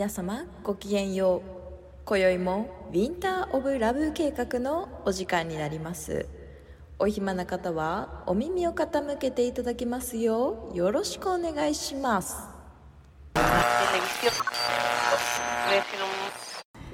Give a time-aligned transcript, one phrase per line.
[0.00, 1.50] 皆様ごきげんよう。
[2.06, 6.26] 今宵もウィンター・オブ・ラブ計画のお時間になります。
[6.98, 12.34] お暇な方はお耳を傾けていただきますようよろしくお願いします。
[13.34, 13.38] ウ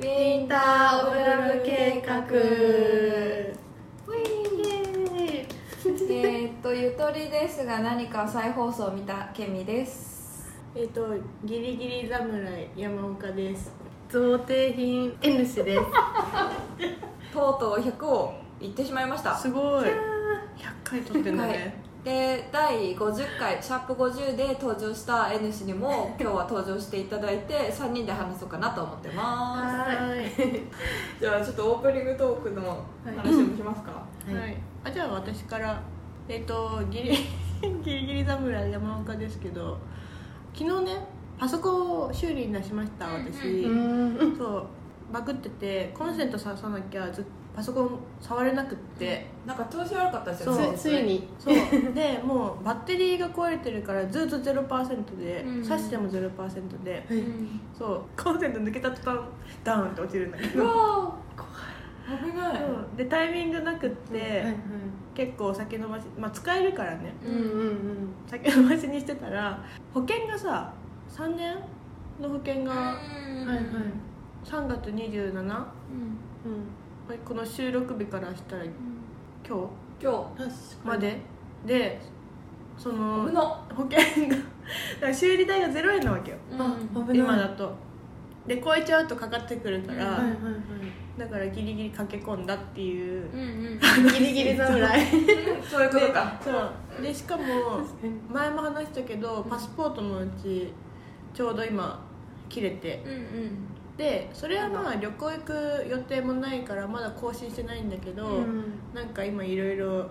[0.02, 2.26] ィンター・オブ・ラブ計画。
[6.08, 10.15] えーっとゆとりですが何か再放送を見たケミです
[10.78, 11.06] えっ、と
[11.42, 13.72] ギリギリ侍山岡です。
[14.10, 15.82] 贈呈品 N 氏です。
[17.32, 19.34] とうとう100を言ってしまいました。
[19.34, 19.84] すごい。
[19.84, 19.94] 100
[20.84, 21.52] 回撮ってんだはい。
[21.52, 30.28] ね、で第50回シャープ50で登場した N 氏にも今日は登場していただいて3人で話そうかなと思ってまはーい。
[30.28, 30.42] す
[31.18, 35.80] じゃあちょっとオープニングトークの話もしますか、はい、あじゃあ私から
[36.28, 37.16] えっ、とギリ
[37.82, 39.78] ギリギリ侍山岡ですけど
[40.56, 40.96] 昨日ね
[41.38, 44.66] パソコンを修理に出しました私、うんそう。
[45.12, 47.24] バグっててコンセント挿さなきゃずっ
[47.56, 51.26] パソコン触れなくって、なんか調子悪かったですよねつついに。
[51.38, 51.54] そう。
[51.94, 55.62] でもうバッテリーが壊れてるからずっと0%で、うん。
[55.62, 57.06] 挿しても0%で。
[57.10, 58.02] うんそう。
[58.22, 59.20] コンセント抜けた途端
[59.64, 61.40] ダウンって落ちるんだけうどわー
[62.06, 62.56] 危ない。
[62.58, 64.54] そうでタイミングなくって、はいはい。
[65.14, 67.12] 結構先延ばしまあ使えるからね。
[67.24, 70.72] うんうん先延ばしにしてたら保険がさ
[71.10, 71.56] 3年
[72.20, 73.46] の保険がうん。
[73.46, 73.66] はいはい。
[74.44, 75.58] 3月27、うん、うん。
[77.24, 78.72] この収録日からしたら今
[80.00, 80.76] 今確日。
[80.84, 81.18] まで？
[81.66, 82.00] で
[82.78, 83.32] そ日の
[83.74, 86.36] 保険がだから修理代が0円なわけよ。
[86.58, 87.16] あうん。
[87.16, 87.74] 今だと。
[88.46, 90.30] で超えちゃうとかかってくるから、はいはいは
[91.18, 94.06] だからギリギリ駆け込んだっていううんうん。
[94.08, 95.06] いギリギリ侍
[95.64, 96.38] そういうことか。
[96.42, 97.02] そう。
[97.02, 97.44] でしかも
[98.30, 100.72] 前も話したけどパスポートのうち
[101.32, 102.04] ちょうど今
[102.48, 103.02] 切れて。
[103.04, 103.96] うんうん。
[103.96, 108.64] でそれはまあ旅行行く予定もないからまだ更新してないんだけど、うん。
[108.94, 110.06] なんか今いろいろ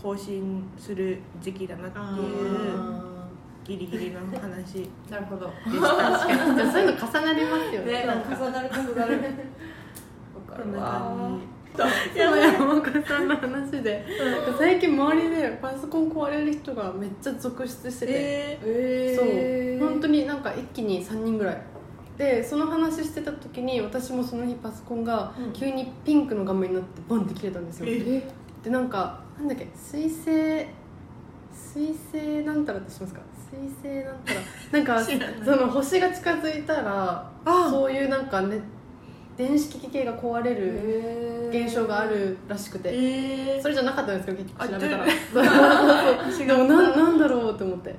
[0.00, 2.04] 更新する時期だなっていう
[2.76, 3.04] あ
[3.64, 4.74] ギリギリの話。
[4.74, 5.50] でなるほど。
[5.64, 7.92] そういうの重なりますよね。
[7.92, 9.12] ねなんか重なる重なる。
[9.14, 9.18] わ
[10.56, 11.38] かるわ
[11.76, 14.06] 感山山岡さんの話で。
[14.58, 19.88] 最近周りでパソコン壊れる人がめっちゃ続出してて、ええそう。
[19.90, 21.62] 本当になんか一気に3人ぐらい。
[22.16, 25.52] でその話してた時に私もその日パソコンがうん。
[25.52, 28.22] 急にピンクの画面になってボンって切れたんですよ、え
[28.62, 30.66] でなんかなんだっけ水星
[31.52, 33.20] 水星なんたらってしますか？
[33.50, 34.40] 水星なんたら。
[34.72, 35.02] なんか
[35.44, 38.60] その星が近づいたらあそういうなんかね
[39.36, 42.90] 電子機器系が壊れるる現象があるらしくて。
[42.92, 45.04] えそれじゃなかったんですけど結局調べたら。
[46.46, 47.94] でもななんだろうと思って。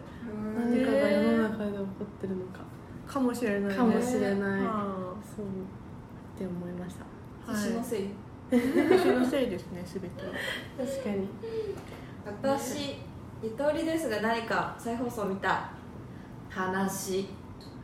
[0.57, 2.59] 何何かが世の中で起こってるのか。
[3.07, 3.75] かもしれないね。
[3.75, 4.61] かもしれない。
[4.61, 5.45] あそう。
[5.45, 7.51] って思いました。
[7.51, 8.01] ー私のせい。
[8.01, 8.11] はい
[8.51, 10.09] 私のせいですね 全て
[10.77, 11.27] 確かに。
[12.43, 12.95] 私
[13.43, 15.69] ゆとりですが何か再放送見た
[16.49, 17.27] 話。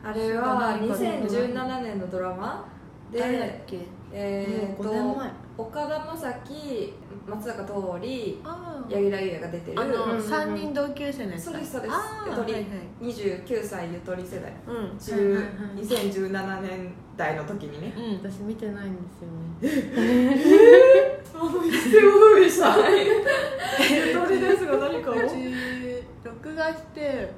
[0.04, 2.71] あれは何か2017年のドラマ
[3.12, 3.78] でけ？
[4.14, 5.30] えー、もう5年と前。
[5.58, 6.92] 岡田将生
[7.28, 9.80] 松坂桃李あ柳楽優弥が出てる。
[9.80, 11.94] あのうん三人同級生のやつそうですそうです。
[12.26, 13.04] ゆとりはいはい。
[13.04, 14.52] 29歳ゆとり世代。
[14.66, 15.84] うん中はいはいはい。
[15.84, 17.94] 2017年代の時にね。
[17.96, 19.28] うん私見てないんですよ
[19.60, 21.20] ね。
[21.34, 25.14] あの一世を風靡したゆとりですが何かを？
[25.14, 27.30] うち録画して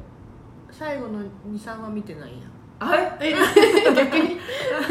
[0.71, 2.37] 最後の23話見てないや
[2.81, 3.12] あれ？
[3.21, 3.35] え
[3.95, 4.41] 逆に？
[4.85, 4.91] 途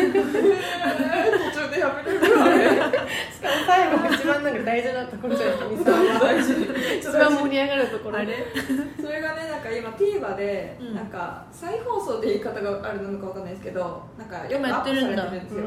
[1.60, 2.58] 中でやめるぐらい。
[2.92, 6.54] しかも最後が一番なんか大事なところじゃないですか大事
[7.00, 8.46] 一番盛り上がるところあれ？
[9.02, 10.96] それがねなんか今 TVer で、うん。
[10.96, 15.64] なんか再放送で言い方があるのかわかんないですけどなんかよくアップされてるんですよ。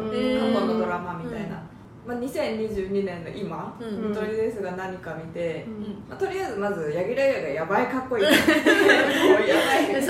[0.54, 1.62] 過去のドラマみたいな、
[2.06, 4.08] まあ、2022年の今、うん。
[4.10, 6.04] ゆとりですが何か見て、うん。
[6.08, 8.24] まあ、とりあえずまず柳楽優弥がやばいかっこいい。
[8.30, 8.38] やばい
[10.00, 10.06] 通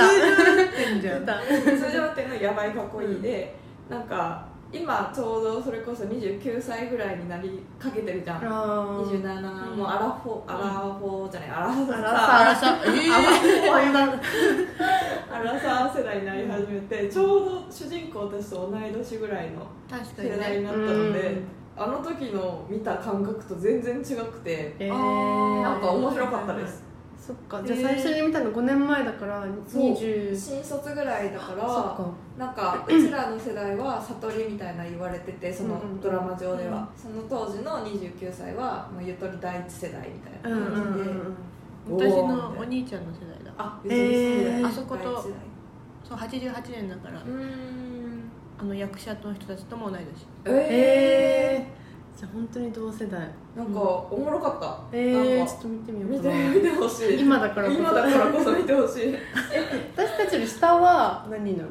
[1.91, 3.55] 常運転 のやばいかっこいいで、
[3.89, 8.37] なんか今ちょうどそれこそ29歳ぐらいになりかけてるじゃん。
[8.45, 9.23] あー。
[9.23, 10.69] 27、もうアラフォーアラ
[10.99, 13.11] フォーじゃないアラサアラあらさえ
[15.33, 15.97] アラサー。
[15.97, 21.47] 世代になり始めて、ちょうど主人公たちと同い年ぐらいの世代になったので、うん
[21.79, 26.83] あの時の見た感覚と全然違くて、えなんか面白かったです、
[27.19, 27.63] そっか。
[27.63, 32.11] じゃあ最初に見たの5年前だから20新卒ぐらいだからか。
[32.39, 41.37] なんか うちらの世代は悟りみたいな言われててそのドラマ上では、その当時の29歳はもうゆとり第一世代みたいなうんうん感じで、うん。
[41.99, 43.53] 私のお兄ちゃんの世代だ。
[43.59, 44.65] あえーゆとり世代。
[44.65, 45.33] あそこと第一世代。
[46.09, 47.21] そう88年だから。
[47.21, 47.86] うーん
[48.59, 50.07] あの役者の人たちとも同い年。
[50.47, 53.21] ええー、じゃあ本当に同世代。
[53.55, 54.79] ー、なんかおもろかった。
[54.97, 55.53] えー、なんか。
[55.53, 56.49] ちょっと見てみようかな。
[56.55, 57.21] 見てほしい。
[57.21, 57.79] 今だからこそ。
[57.81, 59.15] 今だからこそ見てほしい。
[59.97, 61.71] 私たちより下は何になる？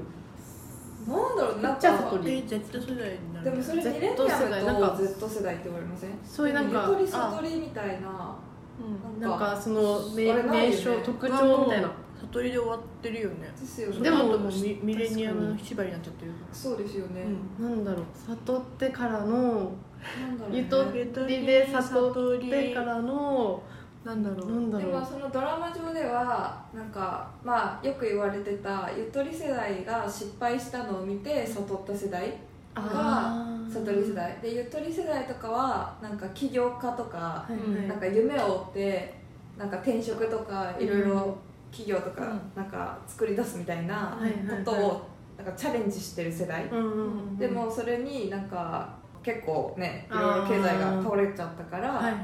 [1.08, 3.52] なんだろうなんじゃあえ Z 世代になる。
[3.52, 4.64] でもそれミレニアム世代。
[4.66, 6.10] なんかと Z 世代って言われません？
[6.24, 8.36] そういうなんかゆとり悟りみたいな
[9.16, 9.22] うん。
[9.22, 10.70] なんかその名あれないよね。
[10.70, 11.92] 名称特徴みたいな
[12.22, 13.52] 悟りで終わってるよね。
[13.60, 14.02] ですよね。
[14.02, 17.26] でもでもミミレニアムの縛りになっちゃってるそうですよね、
[17.60, 17.70] うん。
[17.70, 20.58] なんだろう悟ってからのなんだろうね。
[20.60, 23.62] ゆとりで悟ってからの
[24.04, 24.92] なんだろうなんだろう。
[24.92, 32.38] でもそのドラマ上ではなんかまあよく言われてたゆとり世代が失敗したのを見て悟った世代
[32.76, 33.74] あー。
[33.74, 34.38] 悟り世代。
[34.42, 37.88] でゆとり世代とかはなんか起業家とかはいはい。
[37.88, 39.26] なんか夢を追って
[39.58, 41.38] なんか転職とかいろいろ
[41.76, 42.42] 企業とかうん。
[42.56, 44.18] なんか作り出すみたいな
[44.66, 46.70] ことをなんかチャレンジしてる世代。
[47.38, 52.20] でもそれになんか結構ねいろいろ経済が倒れちゃったから、はいはいはい。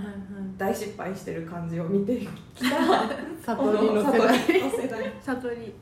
[0.58, 2.28] 大失敗してる感じを見てき
[2.70, 2.70] た。
[3.56, 4.40] 悟りの世代。
[4.40, 5.14] 悟りの世代。
[5.22, 5.76] 悟り、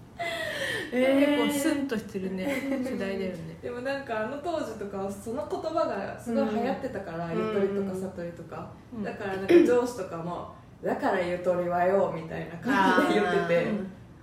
[0.92, 3.58] えー結構スンとしてるね世代だよね。
[3.62, 7.38] でもなんかあの当時とかはその言葉がすごい流行ってたから、うん。
[7.38, 9.04] ゆとりとか悟りとか、うん。
[9.04, 13.68] だからなんか上司とかも「だからゆとりはよ」みたいな感じで言ってて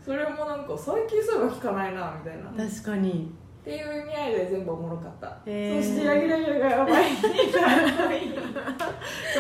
[0.05, 3.35] それもなんか最近そういえば聞かないなみたいな、っ確かに。
[3.65, 5.83] ていう意味合いで全部おもろかった、へー。
[5.83, 7.17] そしてヤギラギラがやばい。
[7.17, 7.31] そこ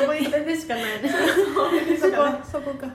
[0.07, 0.85] それでしかない。
[1.97, 2.13] そこ
[2.45, 2.75] そこ。
[2.75, 2.89] か。
[2.89, 2.91] っ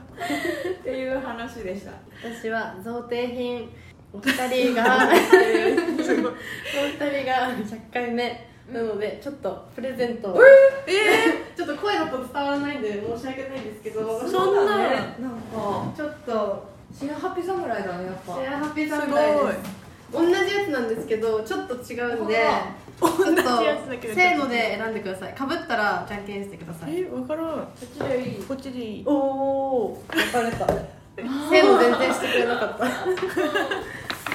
[0.84, 1.92] ていう話でした。
[2.22, 3.70] 私は贈呈品
[4.12, 5.16] お二人が お二
[5.96, 10.40] 人が100回目なのでちょっとプレゼントを。
[10.86, 14.20] えー、 ちょっと声だと伝わらないんで申し訳ないんですけど。
[14.28, 15.16] そんなだね。
[15.20, 16.64] なんかちょっと
[16.98, 18.34] シェアハッピー侍だねやっぱ。
[18.34, 18.90] シェアハッピーす。
[18.92, 19.00] ごい。
[19.00, 19.82] 侍です
[20.12, 22.36] 同じやつなんですけどちょっと違うんで
[23.00, 25.34] ほちょっと同じやつだけどせーので選んでください。
[25.34, 27.00] かぶったらじゃんけんしてください。
[27.00, 27.46] え分からん。
[27.46, 28.44] こっちでいい。
[28.44, 29.04] こっちでいい。
[29.06, 30.66] おお分かれた。
[31.16, 32.86] せーの全然してくれなかった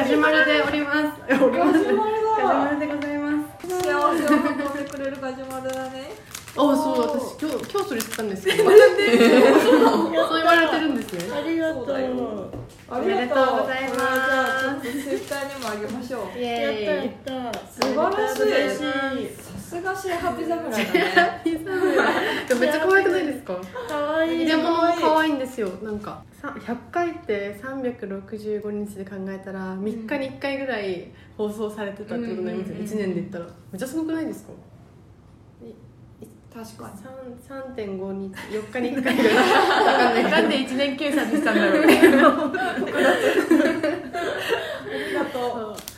[0.00, 1.20] ガジュマルでおります。
[1.44, 2.30] おりますガジュマルだ。
[2.32, 3.30] ガジュマルでございま
[3.60, 3.68] す。
[3.68, 6.12] 幸せを運んでくれるガジュマルだね。
[6.52, 11.32] あそう私今日今日それ言ってたんですけど そう言われてるんですね。
[11.36, 12.50] ありがとう。
[12.88, 14.00] あおめでとうございます。
[14.00, 16.38] じゃあちょっとツイッターにもあげましょう。
[16.38, 17.32] イやったやエった。
[17.68, 18.42] 素晴らしい。
[18.42, 18.82] 嬉しい
[19.36, 20.84] さすがシェアハッピー侍。
[20.84, 21.00] だね
[22.60, 23.54] めっちゃ可愛くないですか？
[23.88, 24.34] かわい。
[24.34, 25.68] い入れ物も可愛いんですよ。
[25.82, 32.80] なんかさ100回って365日で考えたら3日に1回ぐらい放送されてたってことになりますよ、うん。
[32.80, 33.46] うんうん1年で言ったら。
[33.70, 34.50] めっちゃすごくないですか？
[36.52, 36.98] 確かに。
[37.48, 39.34] 三3.5日4日に1回ぐらい。
[39.36, 41.82] わかんなんで1年計算にしたんだろう。
[41.84, 42.22] ありが
[45.26, 45.76] とそう。
[45.76, 45.89] 100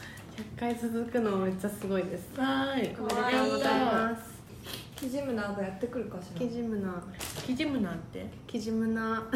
[0.63, 2.29] 回続くのめっちゃすごいです。
[2.37, 2.97] はーい。
[2.97, 4.21] おめでとうございます。
[4.21, 6.39] うキジムナーがやってくるかしら。
[6.39, 7.03] キジムナ
[7.45, 8.25] キジムなんて？
[8.47, 9.27] キジムナ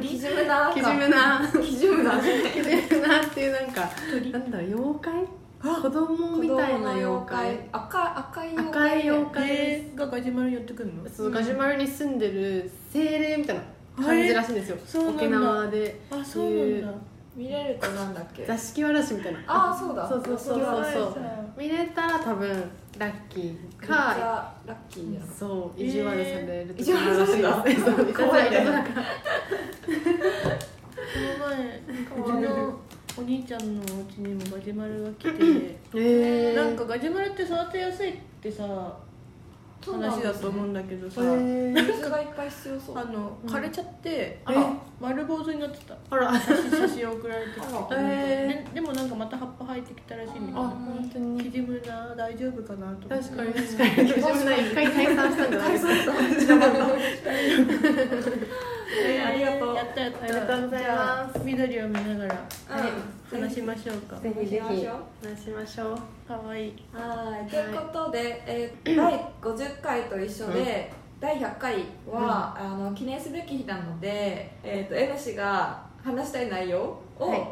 [0.00, 3.90] キジムナーかキジムナキジムナーキジムナっていうなんか
[4.30, 5.14] なんだ妖怪？
[5.82, 7.68] 子供みたいな妖怪。
[7.72, 11.10] 赤赤い妖赤怪い妖怪えーがガジュマル寄ってくるの？
[11.10, 14.76] そうガジュマルに住んでる精霊みたいな感じらしいんですよ、
[15.10, 16.00] 沖縄で。
[16.12, 16.88] あそうなんだ
[17.38, 18.44] 見れるとなんだっけ？
[18.44, 19.38] 座敷わらしみたいな。
[19.46, 20.06] ああそうだ。
[20.08, 20.84] そうそうそうそう。
[20.84, 21.16] そう
[21.56, 22.48] 見れたら多分
[22.98, 28.50] ラッキーかゃラッキーやなそう意地悪される 意地悪される怖い。
[28.50, 28.58] ね
[32.14, 32.78] この前うちの
[33.18, 35.76] お兄ちゃんのお家にもガジュマルが来て。
[35.94, 38.64] えー、なんかガジュマルって育てやすいってさ
[39.80, 45.96] 話だと思うんだけどさ、えー、水がいっぱい必要そうあの枯れちゃって、あら丸坊主になってた。
[46.10, 46.32] あら。
[46.40, 47.96] 写真送られてきてあら。
[47.98, 51.42] えででもなんかまた葉っぱ生えてきたらしいみたいあな本当に。
[51.42, 53.28] キジムナ大丈夫かなと思って。
[53.28, 53.54] 確かに。
[53.54, 54.08] 確かに。
[54.08, 55.46] 自分で一回退散した。
[55.46, 56.12] んじゃないですか
[58.90, 59.76] えーありがとう。
[59.76, 60.24] やったやった。
[60.24, 62.34] ありがとうございます緑を見ながら
[63.32, 63.40] うん。
[63.40, 64.16] 話しましょうか。
[64.16, 64.60] ぜひぜひ。
[64.60, 65.28] 話しましょう。
[65.28, 66.74] 話しましょうかわいい。
[66.92, 67.50] はい。
[67.50, 70.90] ということで、えー 第50回と一緒で、
[71.20, 77.48] 第100回は、あの記念すべき日なので、えー、と N 氏が話したい内容をはい。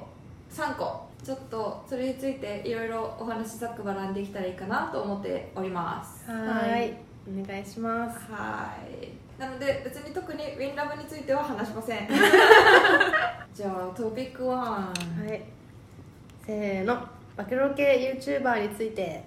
[0.50, 6.30] 3個、ちょっとそれについていろいろお話ざっくばらんできたらいいかなと思っております。
[6.30, 6.94] ははいい。
[7.28, 8.18] お願いします。
[8.32, 12.08] はいなので別に特にウィンラブについては話しません。
[13.54, 14.92] じゃあトピック1は
[15.28, 15.42] い。
[16.46, 16.96] せーの。
[17.36, 19.22] 暴露系 YouTuber について。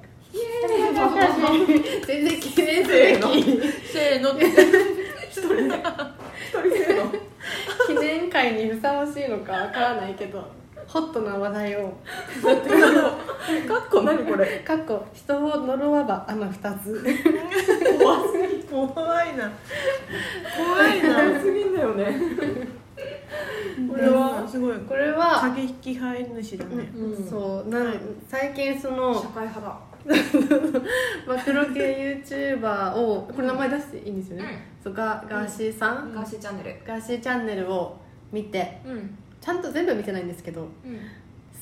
[2.07, 4.31] 全然記念すべきせーの。
[4.31, 7.13] っ て一人せーの。
[7.87, 10.58] 記念会にふさわしいのかわからないけど
[10.91, 11.89] ホットな話題を。
[11.89, 14.59] かっこ何これ？
[14.61, 17.03] かっこ人を呪わば穴二つ。
[17.99, 19.51] 怖すぎ怖いな。
[20.57, 21.39] 怖いな。
[21.39, 22.15] すぎんだよね。
[23.87, 24.47] これは？
[24.47, 24.77] すごい。
[24.79, 26.91] これは、過激派主だね。
[26.95, 27.93] うんそうなん
[28.27, 29.77] 最近その会派だ。
[30.09, 30.15] 暴
[31.43, 36.75] 露系 YouTuber をこれ名前出していいんですよね、そうガガーシーさん、ガーシーチャンネル。
[36.87, 37.97] ガーシーチャンネルを
[38.31, 40.67] 見てうんちゃんと全部見てないんですけど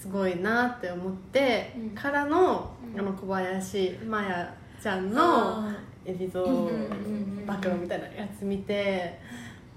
[0.01, 1.89] すごいなって思って、うん。
[1.89, 2.99] からの,、うん。
[2.99, 4.49] あの小林麻也
[4.81, 9.19] ちゃんのあ海老蔵うんうんうんうん暴露みたいなやつ見て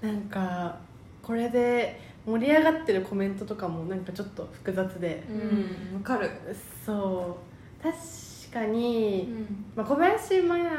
[0.01, 0.77] なんか
[1.23, 5.95] これで盛り上がってるコメントとかもなんかちょっと複雑で、うん。
[5.95, 6.29] わかる。
[6.85, 7.37] そ
[7.79, 7.83] う。
[7.83, 7.95] 確
[8.53, 9.27] かに、
[9.75, 10.69] まあ、小林麻也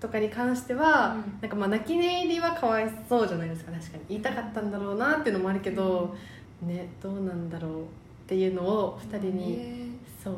[0.00, 1.38] とかに関しては、うん。
[1.40, 3.72] なんかまあ泣き寝入りはかわいそうじゃないですか。
[3.72, 4.02] 確かに。
[4.08, 6.14] 言いたかったんだろうなっていうのもあるけど、
[6.62, 7.84] ねどうなんだろうっ
[8.26, 9.86] ていうのを2人に、へ
[10.22, 10.34] そう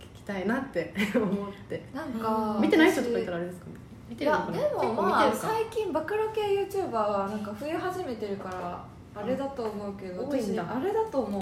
[0.00, 1.82] 聞きたいなって 思って。
[1.92, 3.66] ーなんか見てない人とかいたらあれですか？
[3.66, 3.72] ね
[4.10, 6.42] 見いやでもまあ最近暴露系
[6.78, 8.84] YouTuber はなんか増え始めてるから
[9.22, 11.38] あれだと思うけど私あれだと思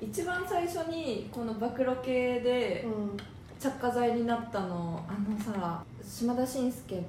[0.00, 0.04] う。
[0.04, 3.16] 一番最初にこの暴露系でうん
[3.58, 7.02] 着火剤になったのあのさ島田紳介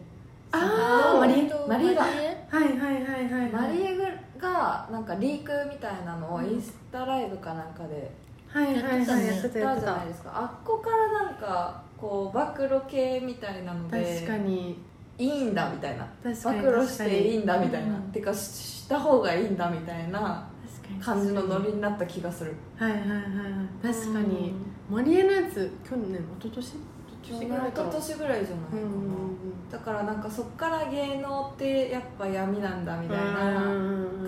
[0.51, 1.51] あーマリエ。
[1.67, 2.13] マリエだはい
[2.49, 3.51] はいはいはい。
[3.51, 3.97] マリエ
[4.39, 8.11] がなんかリークみたいなのをインスタライブかなんかで
[8.47, 10.31] はいはいはいやってたじゃないですか。
[10.33, 14.81] あっこからなんかこう暴露系みたいなので確かに。
[15.19, 16.07] いいんだみたいな。
[16.23, 20.47] 暴露していいんだみたいな、うんてかしした方がいいんだみたいな
[21.03, 22.55] 感じのノリになった気がする。
[22.77, 23.93] はいはいはいはい。
[23.93, 24.53] 確かに
[24.89, 26.65] マリエのやつ去年一昨年？
[27.23, 33.51] 一昨年ぐらいじゃないかな、だからなんかそっから芸能ってやっぱ闇なんだみたいな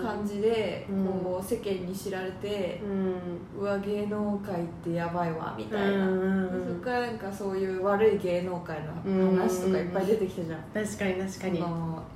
[0.02, 2.82] 感じでうんこう世間に知られて
[3.58, 8.92] うわ芸能界ってやばいわみたいな、うんそっからなんかそういう悪い芸能界の
[9.38, 11.64] 話とかいっぱい出てきたじゃん、確かに確かに。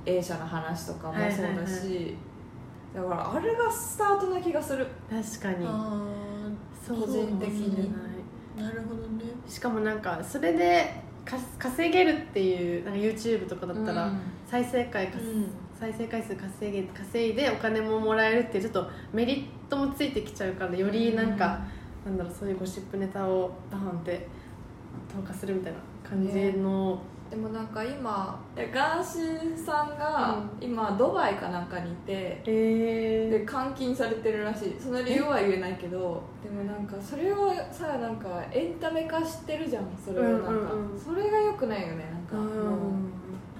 [0.05, 2.15] A 社の話とかもそうだし、
[2.93, 4.85] だからあれがスタートな気がする。
[5.09, 5.65] 確かに。
[6.87, 7.91] 個人的に。
[7.91, 8.04] ー
[8.57, 9.25] なるほどね。
[9.47, 14.19] しかもなんかそれでか稼げるっていうなんか YouTube とかだったらうん。
[14.47, 15.47] 再生回かうん。
[15.77, 21.59] 再生回数稼げ稼いでお金ももらえるっていうちょっとメリットもついてきちゃうからよりなんか、
[22.05, 24.27] なんだろうそういうゴシップネタをバーンって
[25.13, 34.75] 投下するみたいな感じの、でもなんか今ガーシーさんが今ドバイかなんかにいてえで監禁されてるらしい。
[34.79, 40.99] その理由は言えないけどでもなんかそれをさなんかエンタメ化してるじゃんそれをなんか、うんうんうん。
[40.99, 42.35] それが良くないよねなんか。
[42.37, 43.15] もう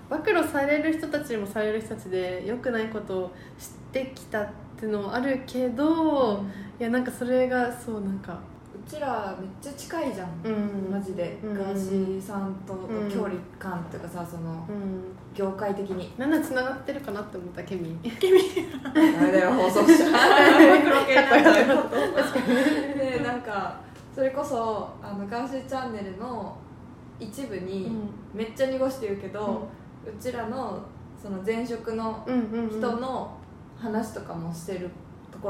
[0.07, 6.45] 暴露される人たちもされる人たちで良くないことを知ってきたっていうのもあるけど、
[6.79, 8.37] いやなんかそれがそうなんかう
[8.87, 10.91] ちらめっちゃ近いじゃん、うん。
[10.91, 11.53] マジで、うん。
[11.53, 15.03] ガーシーさんとのうん距離感っていうかさそのうん。
[15.33, 16.13] 業界的に。
[16.17, 17.99] なんだ繋がってるかなって思ったケミン
[18.93, 19.85] あれだよ放送者。
[19.85, 21.83] 暴露系なんだよ
[22.97, 23.81] でなんか
[24.13, 26.57] それこそあのガーシーチャンネルの
[27.19, 27.91] 一部に
[28.33, 29.67] めっちゃ濁して言うけど、
[30.05, 30.81] うちらの
[31.21, 32.25] その前職の
[32.69, 33.37] 人の
[33.77, 34.89] 話とかもしてる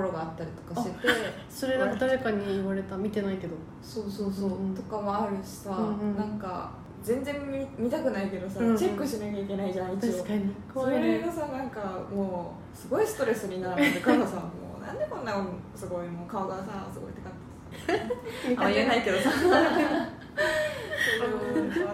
[0.02, 1.08] ろがあったりとかしてて、
[1.50, 2.96] それなんか誰かに言われた？
[2.98, 3.56] 見てないけど。
[3.82, 4.76] そうそうそう、うんうん。
[4.76, 6.18] とかもあるしさ、うんうん。
[6.18, 6.72] なんか
[7.04, 7.36] 全然
[7.78, 8.78] 見見たくないけどさ、うんうん。
[8.78, 10.12] チェックしなきゃいけないじゃん一応。
[10.14, 10.54] 確かに。
[10.74, 11.80] それがさなんか
[12.14, 14.42] もうすごいストレスになるから さも。
[14.80, 15.34] うなんでこんな
[15.76, 19.30] すごいもう顔がさすごいってかってさあ言えないけどさ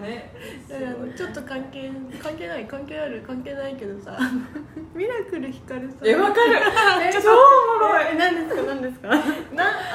[0.02, 0.32] ね。
[1.16, 4.18] ちょっと関係関係ない関係ある関係ないけどさ。
[4.96, 6.04] ミラクルひかるさ。
[6.06, 6.56] んえわかる。
[7.08, 8.06] え超おもろい。
[8.14, 9.08] え何ですか何ですか？
[9.10, 9.16] な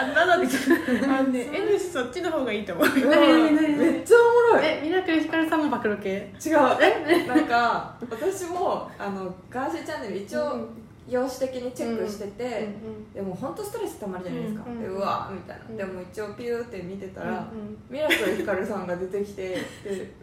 [0.00, 2.88] あなんだっけあのね N 氏そっちの方がいいと思う。
[2.88, 4.64] めっちゃおもろい。
[4.64, 6.10] えミラクルひかるさんも暴露系。
[6.44, 6.58] 違う。
[6.80, 10.68] えなんか私もあのガーシーチャンネル一応
[11.08, 12.68] 容姿的にチェックしてて、
[13.14, 15.76] でも本当ストレスたまるじゃないですか、うんでうわみたいな、うん。
[15.76, 19.60] でも一応ピューって見てたら、うんミラクルひかるさんが出てきてで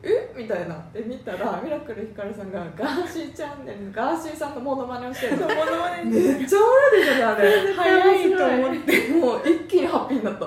[0.04, 0.86] えみたいな。
[0.94, 5.48] で見たらミラクルひかるさんがガーシーチャンネルのガーシーさんのモノマネをしてるの。
[5.48, 7.74] モノマネめっちゃおもろいでしょあれ。
[7.74, 9.08] 早いと思って。
[9.14, 10.46] もう一気にハッピーになった。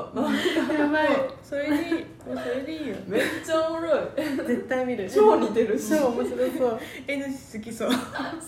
[0.75, 1.09] やばい。
[1.43, 1.95] それでいい。
[2.27, 2.97] もうそれでいいよ。
[3.07, 4.01] めっちゃおもろい。
[4.17, 5.11] 絶対見る。
[5.11, 5.89] 超似てるし。
[5.91, 6.81] 超面白そう。
[7.07, 7.91] N 氏好きそう。
[7.91, 7.97] 好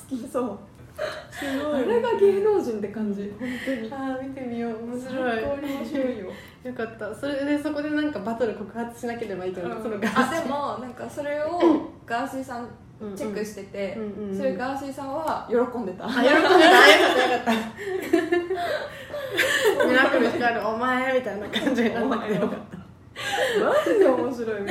[0.09, 0.59] きそう
[1.31, 1.83] すごい。
[1.83, 3.33] あれが芸能人って感じ。
[3.39, 3.93] 本当に。
[3.93, 4.85] あー見てみよう。
[4.85, 5.45] 面白い。
[5.45, 6.27] 面白いよ。
[6.65, 7.15] よかった。
[7.15, 10.37] それでそこでなんかバトル告発しなければいいけど、そのガあー。
[10.37, 14.37] シでもなんかそれを ガーシーさんーチェックしてて、うんうんうん。
[14.37, 16.35] それガーシーさんは喜んでた、あ喜んでた。
[16.35, 16.65] よかった
[17.33, 17.53] よかった。
[19.87, 22.49] ミラククル光るお前みたいな感じになったけど
[23.61, 24.63] マジで面白い。
[24.63, 24.69] ミ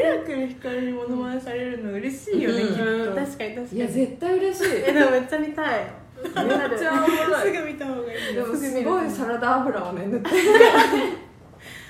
[0.00, 2.68] ラクル光にモノマネされるの嬉しいよね、うん。
[2.68, 2.84] きっと。
[2.84, 3.16] うん。
[3.16, 3.78] 確かに確かに。
[3.78, 4.68] いや絶対嬉しい。
[4.86, 5.92] えでもめっちゃ見たい。
[6.22, 7.52] めっちゃおもろい。
[7.52, 8.32] すぐ見た方がい。
[8.32, 10.30] いよでもすごいサラダ油をね塗って。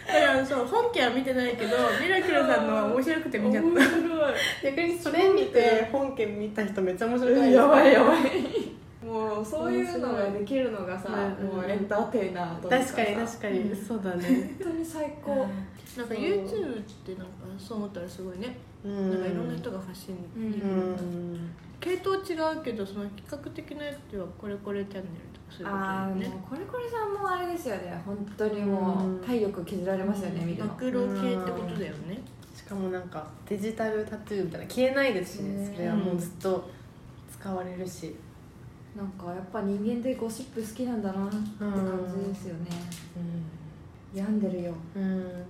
[0.05, 3.71] だからそう本家は見てないけどミラクルさんのは面白くて見ちゃった。
[3.71, 3.91] 面白
[4.65, 7.63] 逆にそれ見て本家見た人めっちゃ面白くないいですか？
[7.63, 8.21] やばいやばい
[9.05, 11.09] もうそういうのができるのがさ
[11.41, 12.95] うんもうエンターテイナーとかさ。
[12.95, 13.85] 確かに確かに、うん。
[13.85, 14.57] そうだね。
[14.63, 15.35] 本当に最高。
[15.35, 19.11] なんか YouTube ってなんかそう思ったらすごいね、うん。
[19.11, 21.51] なんかいろんな人が発信できうる、ん。
[21.81, 26.45] 系統違うけどその企画的なやつはこれこれチャンネルとかそういうことね。
[26.49, 30.73] これこれさんもあれですよね本当にもう体力削られますよね見るの。
[30.75, 32.21] 暴露系ってことだよね。
[32.55, 35.69] しかもなんかデジタルタトゥーみたいな消えないですしね。
[35.69, 36.71] ねそれはもうずっと
[37.33, 38.15] 使われるし、
[38.97, 42.71] なんかやっぱ人間でゴシップ好きなんだなって感じですよね。
[44.15, 44.75] 病んでるよ。
[44.95, 45.45] うん。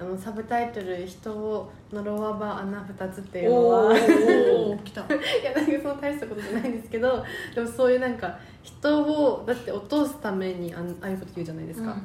[0.00, 11.96] あのサブタイトル「人を呪わば穴二つ」っていうのはお いやなんかその大したことじゃないんですけどでもそういうなんか人をだって落とすためにあんああいうこと言うじゃないですか、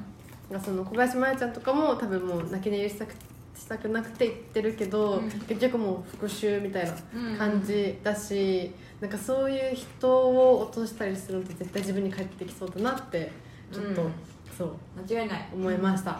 [0.49, 3.13] なんかその小林麻衣ちゃんとかも多分もう泣き寝入りしたく
[3.55, 5.29] したくなくて言ってるけど、うん。
[5.29, 7.37] 結局もう復讐みたいなうん。
[7.37, 13.31] 感じだし、なんかそういう人を落としたりするのって絶対自分に返ってきそうだなって
[13.71, 14.11] ちょっと、うん。
[14.57, 14.69] そう。
[15.09, 15.49] 間違いない。
[15.53, 16.11] 思いました、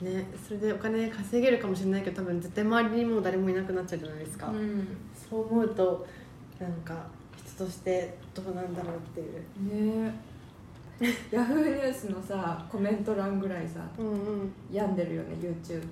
[0.00, 4.86] ねそれでお金稼げるかもしれないけど多分絶対周りにもう誰もいなくなっちゃうじゃないですか、うん。
[5.14, 6.06] そう思うと
[6.60, 7.06] なんか
[7.36, 10.04] 人としてどうなんだろうっていう。
[10.04, 10.12] ね。
[10.12, 10.35] え
[11.30, 14.12] ヤフーニュースのさコメント欄ぐらいさうんう
[14.44, 14.52] ん。
[14.72, 15.82] 病んでるよね YouTube の。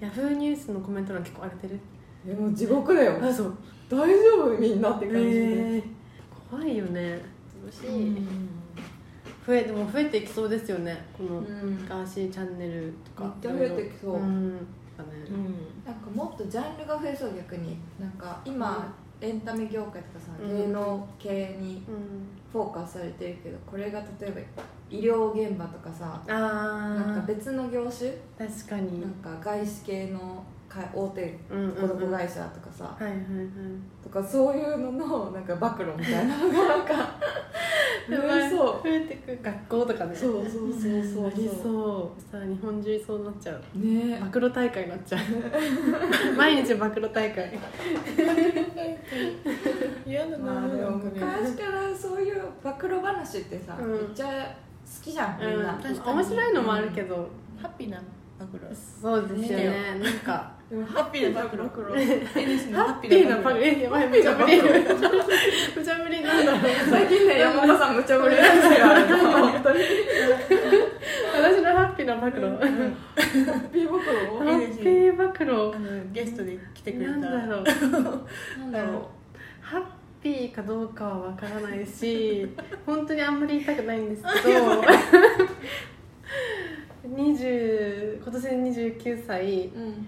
[0.00, 1.78] ヤフーニュースのコメント欄結構荒れてる。
[2.26, 3.18] えもう地獄だよ。
[3.22, 3.54] あそう。
[3.88, 4.04] 大丈
[4.44, 4.58] 夫？
[4.58, 5.82] みんなって感じで、えー
[6.50, 7.20] 怖いよね。
[7.64, 8.16] 恐ろしい、
[9.46, 11.00] 増えでも増えていきそうですよね。
[11.16, 11.86] このうん。
[11.88, 13.24] ガーシーチャンネルとか。
[13.24, 14.16] めっちゃ増えてきそう。
[14.16, 14.50] うん。
[14.98, 15.10] だね。
[15.86, 20.56] なんかもっとジャンルが増えそう逆になんか今、エンタメ業界とかさうん。
[20.56, 24.40] 芸能系にうんフォーカスされてるけどこれが例えば
[24.90, 28.10] 医療現場とかさあなんかあ別の業種？
[28.38, 29.00] 確かに。
[29.00, 30.24] なんか外資系のか
[30.94, 31.88] 大手うんうんうん。
[31.88, 33.24] 子供会社とかさ、はいはいはい。
[34.02, 36.94] とかそういうののなんか暴露みたいなのがなんか
[38.08, 38.82] 増えそう。
[38.82, 40.14] 増えてく学校とかね。
[40.14, 42.20] そうそうそうそうなりそう。
[42.20, 43.78] さあ日本中そうなっちゃう。
[43.78, 44.20] ね。
[44.20, 45.20] 暴露大会になっちゃう。
[46.36, 47.58] 毎日暴露大会。
[50.06, 50.52] 嫌だな。
[50.52, 53.92] まあでも昔からそういう暴露話ってさ、うん。
[53.92, 55.80] めっちゃ好きじゃんみんな、うん
[56.14, 57.28] 面白いのもあるけど、
[57.60, 58.00] ハッピーな
[59.00, 59.98] そうですよね。
[60.02, 60.60] なんか。
[60.70, 64.62] ハッピーな暴露ハッピーな無茶ぶり。
[64.62, 66.22] 無茶ぶり。
[66.22, 66.52] なんだ
[66.88, 68.36] 最近ね山本さん無茶ぶり。
[68.36, 68.86] なんですよ
[71.34, 72.56] 私のハッピーな暴露ハ
[73.72, 74.10] ビー暴露
[74.52, 77.12] いいですッピーゲストで来てくれた。
[77.12, 77.64] なんだろう。
[78.60, 79.10] なんだろ
[79.60, 79.82] ハッ
[80.22, 82.46] ピーかどうかはわからないし
[82.86, 84.82] 本当にあんまり言いたくないんですけど
[87.14, 88.50] 20今年で
[89.00, 89.66] 29歳。
[89.66, 90.06] う、うん、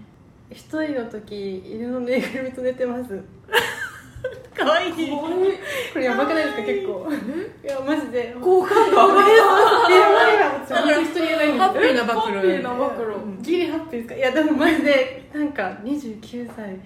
[0.51, 3.21] 一人の時犬のぬいぐるみと寝てます。
[4.55, 4.91] かわい。
[4.91, 4.93] い。
[5.11, 6.63] これやばくないですか？
[6.63, 7.09] 結構。
[7.65, 8.37] いやマジで。
[8.41, 9.45] 好感度上がや
[10.13, 12.35] ばいわ私本当に人に言えないんですハッピーな暴露。
[12.35, 13.07] ハッピーな暴露。
[13.09, 13.43] うん。
[13.43, 14.15] ギリハッピーですか？
[14.15, 16.77] いやでもマジでなんか29歳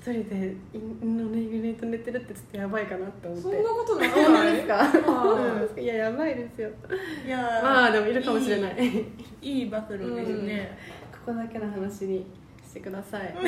[0.00, 3.42] 一人で犬のぬいぐるみと寝てるってちょっとやばいかなって思って。
[3.42, 4.52] そんなことない。
[4.54, 4.86] ですか？
[5.78, 6.70] いややばいですよ。
[7.26, 8.86] いやーまあでもいるかもしれない。
[9.42, 10.78] いいい暴露ですね、
[11.12, 12.24] ここだけの話に
[12.66, 13.34] してください。
[13.34, 13.42] わ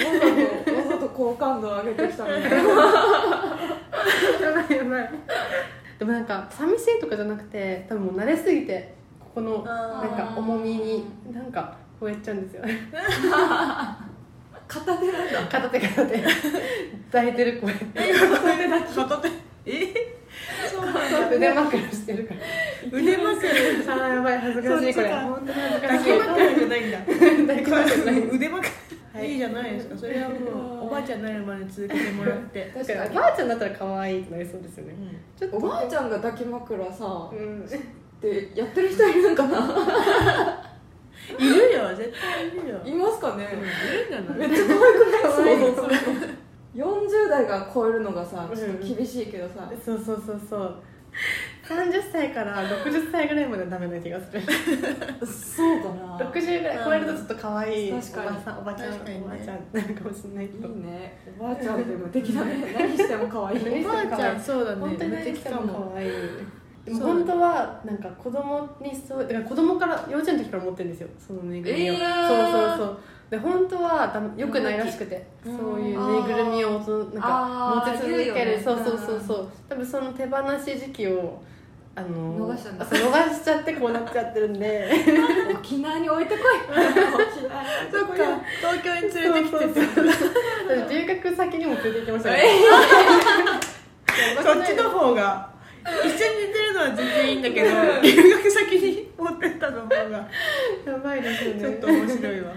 [0.89, 2.49] ざと好感度上げてきたみたいな。
[2.59, 5.11] やばいやばい。
[5.99, 12.63] でもなんか寂しいとかじゃなくて多分もう慣れすぎてここのなんか重みになんかこうやっちゃうんですよ
[14.73, 15.41] 片手なんだ。
[15.51, 16.23] 片手片手。
[17.13, 18.13] 抱いてるこうやって。
[18.95, 19.29] 片手
[19.67, 19.95] え？
[20.71, 21.37] そうなんだ。
[21.37, 22.41] 腕枕してるから。
[22.99, 23.29] 腕枕。
[23.29, 25.09] あーやばい恥ずかしいこれ。
[25.11, 26.05] 本当に恥ずか抱しい。
[26.05, 26.83] き枕じゃない。
[26.85, 26.99] んだ
[27.55, 28.29] 抱き枕じゃない。
[28.31, 28.71] 腕枕、
[29.15, 29.31] はい。
[29.31, 29.97] い、いじゃないですか。
[29.99, 30.35] それはも
[30.85, 33.11] うおばあちゃんになるまで続けてもらって、確かに。
[33.11, 34.95] おばあちゃんだったら可愛いってなりそうですよね。
[35.39, 35.57] ちょっと。
[35.59, 37.63] おばあちゃんが抱き枕さうん。
[37.65, 37.69] っ
[38.23, 40.72] てやってる人いるんかな？
[42.05, 43.49] 絶対いるよいますかね？
[44.37, 45.23] めっちゃ可愛くない？
[45.23, 45.75] 可愛いそう。
[45.75, 45.89] そう。
[46.75, 48.57] 40代が超えるのがさうん。
[48.57, 50.77] ちょっと厳しいけどさ、そうそうそうそう。
[51.63, 54.41] 30歳から60歳ぐらいまでダメな気がする。
[55.27, 56.19] そうだな。
[56.19, 58.43] 60ぐらい超えるとちょっと可愛いおば確かに。
[58.43, 59.23] さんおばちゃん、ね。
[59.25, 60.69] おばあちゃんなるかもしれないけど。
[60.69, 61.19] いいね。
[61.39, 63.65] おばあちゃんで無敵だね何しても可愛い。
[63.65, 64.81] ねおばあちゃんそうだね。
[64.81, 65.67] 本当に無敵かも。
[65.67, 66.11] も可愛い
[66.85, 71.09] でも本当はなんか子供にそうだから子供から幼稚園の時から持ってるんですよ。
[71.19, 72.29] そのぬいぐるみを、えー。
[72.29, 72.99] そうそうそう。
[73.31, 75.25] で本当は多分良くないらしくて。
[75.47, 75.59] うん。
[75.59, 79.49] そういうぬいぐるみをそのなんか持ち続ける、そうそうそうそう。
[79.69, 81.41] 多分その手放し時期を
[81.95, 84.91] あの逃し逃しちゃってこうなっちゃってるんで。
[85.55, 86.43] 沖縄に置いてこい。
[87.93, 88.15] そっか。
[88.61, 89.15] 東京に。
[89.15, 89.53] 連れてき
[90.89, 92.43] て留学先にも連れて行きましたね。
[94.43, 97.69] そっちの方が一緒に寝てるのは全然いいんだけど
[98.03, 101.61] 留学先に持ってったの方がやばいですよね。
[101.61, 102.53] ちょっと面白いわ。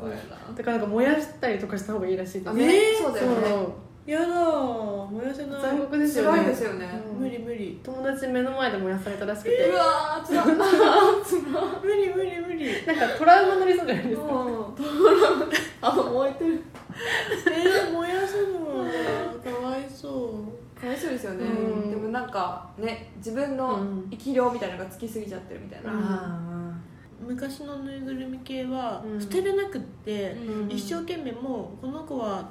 [0.00, 0.54] そうやな。
[0.56, 2.50] だからなんか燃やしたりとかした方がいいらしいです。
[2.50, 3.92] あねねそうだよね。
[4.04, 5.06] やだー。
[5.06, 5.62] 燃やせない。
[5.62, 6.38] 残酷ですよね。
[6.38, 7.20] 辛いですよねうん。
[7.20, 7.38] 無理。
[7.38, 9.68] 無理友達目の前で燃やされたらしくて。
[9.68, 10.44] うわーつら
[11.82, 12.86] 無理無理無理。
[12.86, 14.26] なんかトラウマになりそうじゃないですか
[15.82, 16.60] あ燃えてる。
[17.46, 18.60] えー、燃やすの
[19.42, 20.08] かわいそ
[20.48, 21.90] うかわいそうですよね、うん。
[21.90, 24.08] でもなんかね自分うのん。
[24.10, 26.72] 生き量みたいなのがつきすぎちゃってるみたいな、あ
[27.24, 29.20] 昔のぬいぐるみ系はうん。
[29.20, 30.68] 捨てれなくって、うん。
[30.70, 32.48] 一生懸命もうこの子は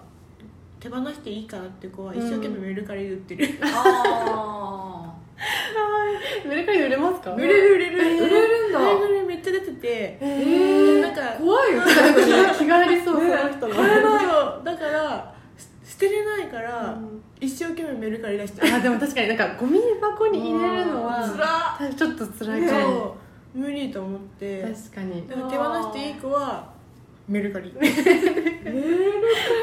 [0.79, 6.47] 手放していいかなって子は一生懸命メルカリで売ってる、 あー。
[6.47, 7.33] メルカリで売れますか？
[7.35, 8.79] 売れる売れる、売れるんだ。
[8.79, 10.97] ぬいぐるみめっちゃ出てて、ー。
[10.97, 11.81] えなんか怖いよ。
[12.57, 13.75] 気がありそう、その人の。
[13.75, 14.23] 買えない。
[14.23, 15.33] よだから
[16.01, 17.21] てれないから、うん。
[17.39, 22.67] 一生懸命メルカリ出しちゃうあでも確かになんかゴミ箱に入れるのはちょっと辛い。
[22.67, 23.17] かもそ
[23.55, 24.63] う無理と思って。
[24.63, 25.21] 確かに。
[25.23, 26.70] 手放していい子は
[27.31, 27.71] メルカリ。
[27.79, 27.79] で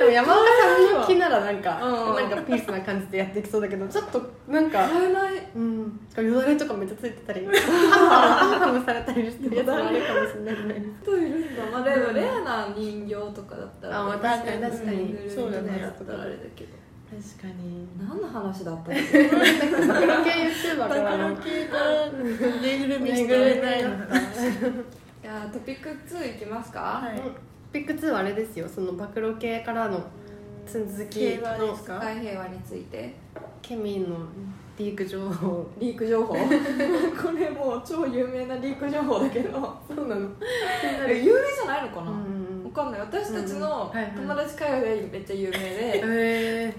[0.04, 2.16] も山岡さんの木ならなんか、うん。
[2.16, 5.33] なんかピースな感じでやっていきそうだけどちょっとなんか買えない。
[5.54, 6.00] うん。
[6.16, 10.68] よだれとかめっちゃついてたり ハムハムされたりしてるやつもあるかもしれない。
[10.68, 11.62] ね人いるんだ。
[11.70, 15.12] まあでもレアな人形とかだったらあまあ確かに確かに。
[15.14, 15.78] うんそうだね。
[15.83, 16.70] だったらあれだけど。
[17.11, 17.87] 確かに。
[17.98, 19.22] 何の話だったっけ？
[19.24, 20.31] 暴露系
[20.68, 20.94] YouTuber バか
[21.42, 21.76] 系か
[22.64, 23.11] い
[25.22, 28.66] いや トピック2いきますか、はいピック2はあれですよ。
[28.68, 30.00] その暴露系からの
[30.66, 31.94] 続きのですか？
[31.94, 33.14] 世界平和について。
[33.61, 34.16] ケミンの
[34.78, 35.66] リーク情報。
[35.78, 36.40] リーク情報こ
[37.37, 39.76] れもう超有名なリーク情報だけど。
[39.87, 40.28] そうなの。
[41.07, 42.64] え有名じゃないのかな、うん。
[42.64, 43.00] わかんない。
[43.00, 46.74] 私たちうんの友達会話でめっちゃ有名で、え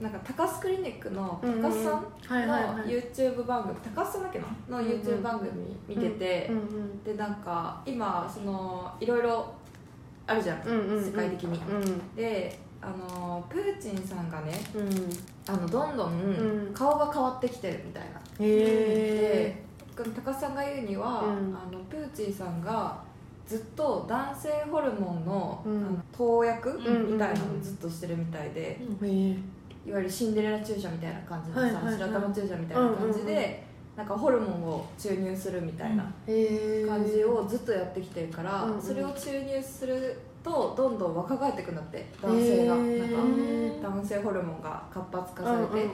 [0.00, 1.62] なんか高須クリニックのうんうん。
[1.62, 2.02] 高須さん
[2.48, 4.46] の YouTube 番組高須さんだっけな？
[4.68, 5.00] のうんうん。
[5.00, 7.04] YouTube 番組見てて、うんうん。
[7.04, 9.54] でなんか今そのいろいろ
[10.26, 11.04] あるじゃん、うんうんうん。
[11.04, 11.58] 世界的に。
[11.58, 12.14] うん。
[12.14, 14.88] であのプーチンさんがねうん。
[15.46, 16.70] あのどんどうん。
[16.70, 19.64] ん顔が変わってきてるみたいな、へで
[19.96, 21.56] 高須さんが言うには、うん。
[21.56, 23.02] あのプーチンさんが
[23.46, 25.64] ずっと男性ホルモンの,、
[26.16, 28.80] 投薬んみたいなのをずっとしてるみたいで、
[29.84, 38.82] いわゆるシンデレラ注射みたいな感じのさ、白玉注射みたいな感じで、うんうんなんかホルモンを注入するみたいなえ感じをずっとやってきてるから、うんうん。
[38.82, 45.88] それを注入するとどんどん若返ってくんだって男性が、なんか男性ホルモンが活発化されて、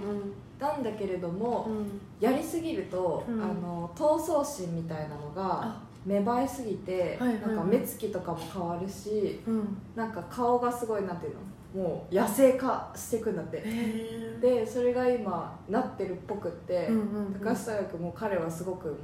[0.61, 2.01] なんだけれども、うん。
[2.21, 3.43] やりすぎると、うん。
[3.43, 5.83] あの闘争心みたいなのがあ。
[6.07, 9.77] 芽生えすぎて、なんか目つきとかも変わるしうん。
[9.97, 11.41] なんか顔がすごいなんていうの？
[11.79, 13.63] もう野生化していくんだって。
[13.65, 16.99] へでそれが今なってるっぽくって、うんう
[17.31, 18.97] ん高橋大学も彼はすごくもう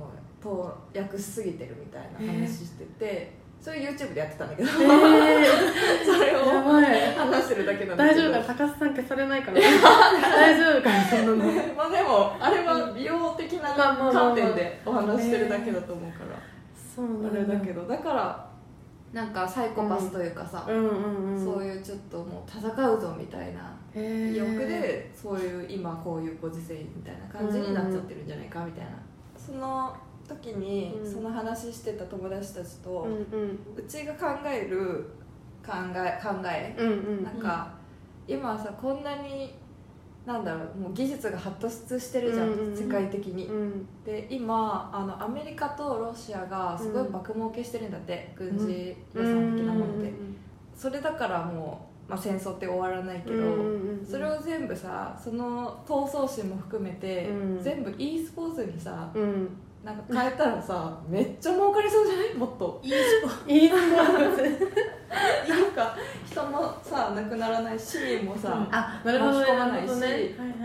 [0.42, 4.72] 投薬しすぎてるみたいな話してて、そういう YouTube でやってたんだけど、え
[6.04, 8.20] それやを話してるだけなんだけど。
[8.20, 11.52] 大丈夫か高須さん消されないから 大丈夫かなそんなの。
[11.74, 16.36] まあでもあれは美容的な観点でお話してるだけだと思うから、
[16.94, 18.43] そうなんあれだけどだから
[19.14, 21.44] なんかサイコパスというかさ、うんうんうん。
[21.44, 28.90] そういうちょっともう戦うぞみたいな意欲でそういう今こういうご時世みたいな感じになっちゃってるんじゃないかみたいな、
[29.36, 29.96] その
[30.28, 31.12] 時にうん。
[31.12, 33.58] その話してた友達たちと、うんうん。
[33.76, 35.08] うちが考える
[35.64, 37.72] 考え考え、うんうんなんか、
[38.26, 39.54] 今さこんなに
[40.26, 42.76] なんだろうもう技術が発達してるじゃん、うんうんうん。
[42.76, 43.86] 世界的に、うん。
[44.04, 50.12] で今あのアメリカとロシアがすごい爆儲けしてるんだって、軍事予算的なもので、
[50.74, 53.36] それだからもう、まあ、戦争って終わらないけど、
[54.08, 57.62] それを全部さその闘争心も含めて、うん。
[57.62, 59.48] 全部 e スポーツにさうん
[59.84, 62.34] なんか変えたらさめっちゃ儲かりそうじゃない？
[62.34, 62.80] もっと。
[62.82, 65.96] いいスポいいななんか
[66.28, 69.46] 人もさ亡くならない市民もさ、あなるほどね。
[69.46, 70.06] 巻き込まないしね。
[70.06, 70.10] はい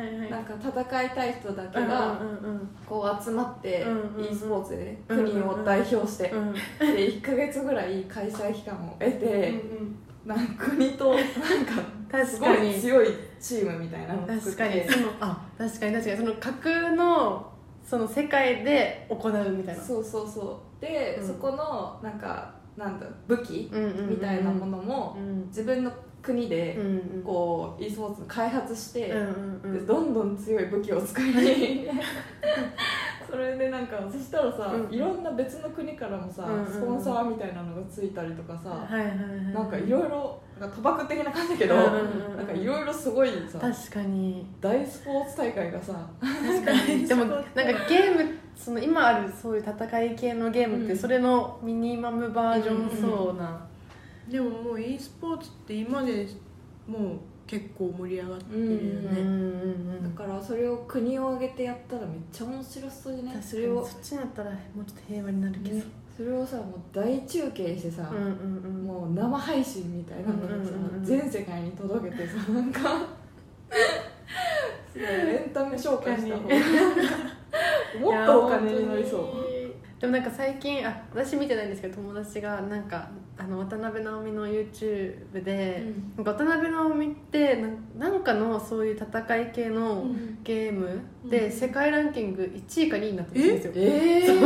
[0.07, 0.31] はいはい。
[0.31, 2.69] なんか戦いたい人だけうんがうんうん。
[2.87, 6.47] こう集まってうんうん e スポーツでねうんうん国を代表してうん。
[6.47, 11.23] うんで1か月ぐらい開催期間を得てうんなんか国となん
[12.05, 12.77] かすご確かに。
[12.77, 13.07] い強い
[13.39, 14.41] チームみたいなのを作って。
[14.41, 14.89] 確かに。
[14.89, 16.17] そのあ確かに確かに。
[16.17, 17.51] その架空の
[17.89, 19.83] その世界で行うみたいな。
[19.83, 20.81] そうそうそう。
[20.81, 21.27] で、うん。
[21.27, 23.71] そこのなんかなんだ武器
[24.07, 25.47] みたいなものもうん。
[25.47, 26.77] 自分の国で
[27.23, 31.87] こう e スポーツ開発して、でどんどん強い武器を使いに
[33.29, 34.93] それでなんかそしたらさ、うん。
[34.93, 36.71] いろんな別の国からもさ、うんうんうん。
[36.71, 39.17] スポンサーみたいなのがついたりとかさ、はいはいはい
[39.53, 42.37] なんかいろいろなんか賭博的な感じだけど、うんうんうんうん。
[42.37, 44.45] なんかいろいろすごいさ確かに。
[44.59, 47.05] 大スポーツ大会がさ確かに。
[47.07, 47.43] でもなんか
[47.87, 50.97] ゲームその今あるそういう戦い系のゲームってうん。
[50.97, 53.65] それのミニマムバージョンそうな、
[54.29, 56.27] でももう e スポーツって今で
[56.87, 57.17] もう
[57.49, 63.41] 結構盛り上がってるよね、うんだからそれを国を挙げてやったらめっちゃ面白そうじゃない？
[63.41, 65.83] それをにそっちになったらもうちょっと平和になるけど、ね
[66.15, 73.07] それをさもう大中継してさ、もう生配信みたいなのを全世界に届けてさなんか。
[74.91, 76.55] すごいエンタメ紹介した方が。
[78.01, 80.01] もっとお金になりそう。
[80.01, 83.09] でもなんか最近あ私見てないんですけど友達がなんか
[83.41, 85.81] あの渡辺直美の YouTube で、
[86.17, 86.25] なん。
[86.25, 90.05] か渡辺直美ってなんなんかのそういう戦い系の
[90.43, 91.51] ゲームでうん。
[91.51, 93.73] 世界ランキング1位か2位になってるんですよ。
[93.75, 94.27] え？
[94.27, 94.39] そう。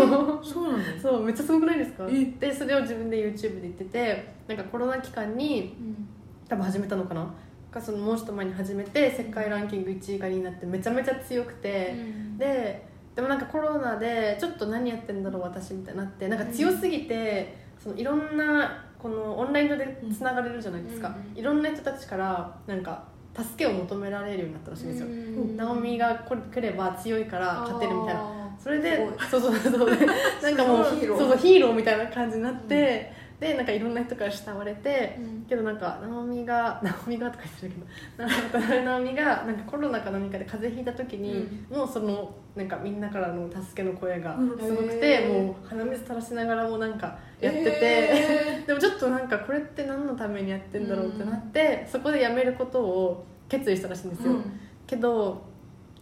[0.46, 0.84] そうなの？
[1.02, 2.08] そうめっちゃすごくないですか？
[2.08, 2.26] え。
[2.40, 5.76] でそれを自分で YouTube で言っててなんかコロナ期間に
[6.48, 7.34] 多分始めたのかな？
[7.72, 11.96] かそのもうちょっと前に始めて世界ランキング1位が2位になってめちゃめちゃ強くて、
[12.38, 21.38] ででもなんかコロナでちょっと何やってんだろう私みたいになってなんか強すぎて、そのいろんなこのオンライン上でつながれるじゃないですか、うん。
[21.38, 23.04] いろんな人たちからなんか
[23.36, 25.58] 助けを求められるようになったらしいんですよ、うん。
[25.58, 28.22] ナオミがこ来れば強いから勝てるみたいな。
[28.22, 30.06] なそれでそうそうそうで
[30.42, 31.18] なんかもうヒーロー。
[31.18, 33.12] そうそうヒーローみたいな感じになって、
[33.42, 37.74] でなんかいろんな人から慕われて、けどなんか直美が直美がとか言ってる
[38.18, 54.34] けど 直美がなんかコロナか何かで風邪ひいた時に、もうそのなんかみんなからの助けの声がすごくて、もう鼻水垂らしながらもなんかやってて、えでもちょっとなんかこれって何のためにやってんだろうってなって、そこでやめることを決意したらしいんですよ、
[54.88, 55.44] けど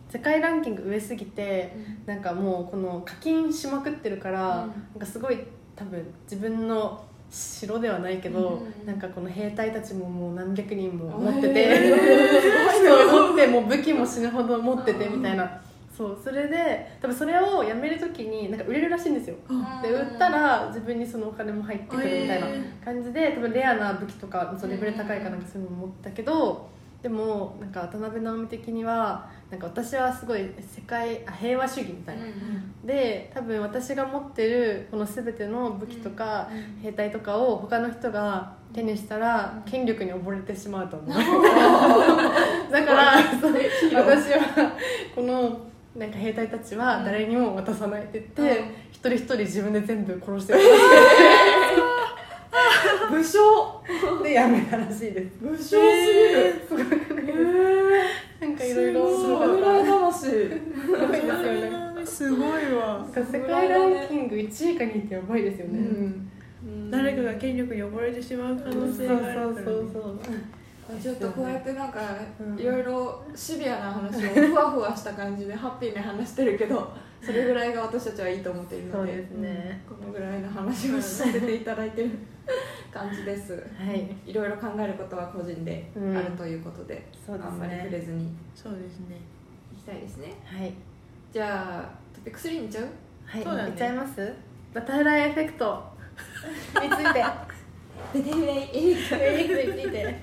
[0.10, 1.76] 世界ランキング上すぎて
[2.06, 4.48] なんかもうこの課金しまくってるから、うん。
[4.50, 5.40] なんかすごい
[5.76, 11.90] 多分自分の城ではないけど、うんなんかこの兵隊たちももう何百人も持ってて、へ
[12.86, 15.62] そう持ってもう武器も死ぬほど持っててみたいな、
[15.96, 19.36] そうそれで多分それをやめる時になんか売れるらしいんですよ。
[19.84, 22.48] で売ったら自分にそのお金も入ってくるみたいな
[22.84, 26.70] 感じで多分レアな武器とかそうレベル高いかなんかそういうのも持ったけど
[27.02, 32.24] でもなんか渡辺直美的にはなんか私はすごい世界あ平和主義みたいな、
[32.86, 36.48] で多分私が持ってるこの全ての武器とか
[36.82, 41.10] 兵隊とかを他の人が手にしたら権力に溺れてしまうと思う。
[42.72, 44.72] だから 私は
[45.16, 48.68] このなんか兵隊たちは誰にも渡さないって言って、うん。
[48.92, 50.54] 一人一人自分で全部殺して
[53.10, 53.84] 武将
[54.24, 55.38] でやめたらしいです。
[55.42, 56.62] 武将すぎる。
[56.68, 57.26] すごくない
[58.40, 59.02] なんかいろいろ。
[59.40, 65.80] 侍魂すごいですよねすごいわ世界ランキング1位か2位ってやばいですよね、
[66.90, 70.20] 誰かが権力に溺れてしまう可能性があるから、ね、そうそうそう
[71.02, 72.00] ちょっとこうやってなんか
[72.40, 72.60] うん。
[72.60, 76.92] いろいろシビアな話を ふわふわした感じでハッピーに話してるけど
[77.22, 79.82] それぐらいが私たちはいいと思っているのでですね。
[79.88, 82.10] このぐらいの話をさせていただいてる
[82.92, 83.54] 感じです。
[83.54, 84.10] はい。
[84.26, 86.18] いろいろ考えることは個人でうん。
[86.18, 87.52] あるということで、そうですね。
[87.52, 88.36] あんまり触れずに。
[88.56, 89.18] そうですね。
[89.74, 90.34] いきたいですね。
[90.46, 90.74] はい。
[91.32, 92.86] じゃあトピック3にいっちゃう？
[93.26, 93.70] はい、そうだね。
[93.70, 94.34] いっちゃいます？
[94.74, 95.92] バタフライエフェクト。
[96.82, 97.24] について
[98.14, 100.22] でででえいエフェクトについて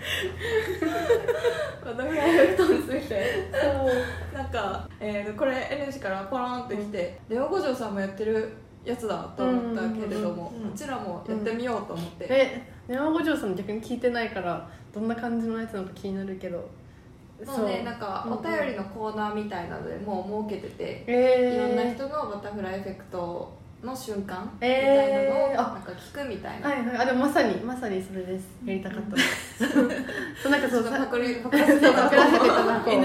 [1.85, 8.53] バタフライエフェクトについてそうなんか、えー、これ NC からポロンってきて、レオ五条さんもやってる
[8.85, 16.69] やつだと思ったけれども、うんうんちらもやってみようと思って、え山五条さん逆に聞いてないからどんな感じのやつなのか気になるけど
[17.47, 25.75] もうねなんかお便りのコーナーみたいなのでもう設けてて、えー、いろんな人のバタフライエフェクトの瞬間みたいえーなのをあ。
[25.75, 26.97] なんか聞くみたいな、はいはい。
[26.97, 28.49] あでもまさにまさにそれです。
[28.65, 29.17] やりたかった。
[29.17, 29.65] です
[30.43, 33.05] そうなんかそうパクリ パクらせてただパクらせていただこう。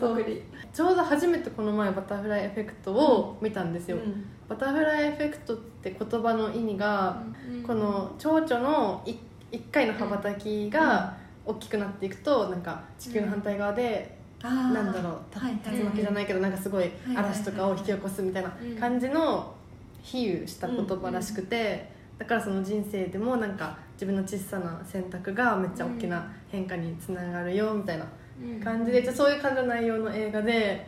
[0.00, 0.42] パクリ。
[0.72, 4.24] ちょうど初めてこの前バタフライエフェクトを見たんですよ、うん。
[4.48, 7.62] バタフライエフェクトって言葉の意味が、うん。
[7.62, 19.54] この蝶々の1回の羽ばたきが大きくなっていくとなんか地球の反対側で、なんだろう竜巻じゃないけどなんかすごいはい嵐とかを引き起こすみたいなうん感じの
[20.02, 28.06] 比喩した言葉らしくて、だからその人生でもなんか自分の小さな選択がめっちゃ大きな変化につながるよみたいな
[28.42, 28.60] うん。
[28.60, 30.86] 感じで、じゃあそういう感じの内容の映画で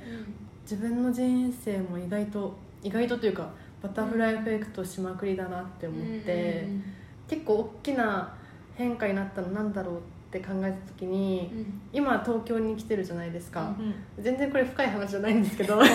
[0.62, 3.50] 自分の人生も意外と意外とというか
[3.82, 6.66] バタフライエフェクトしまくりだなって思って、
[7.28, 8.34] 結構大きな
[8.74, 11.50] 変化になったのなんだろうって考えた時に
[11.92, 13.74] 今東京に来てるじゃないですか、
[14.18, 15.80] 全然これ深い話じゃないんですけど。
[15.84, 15.90] 深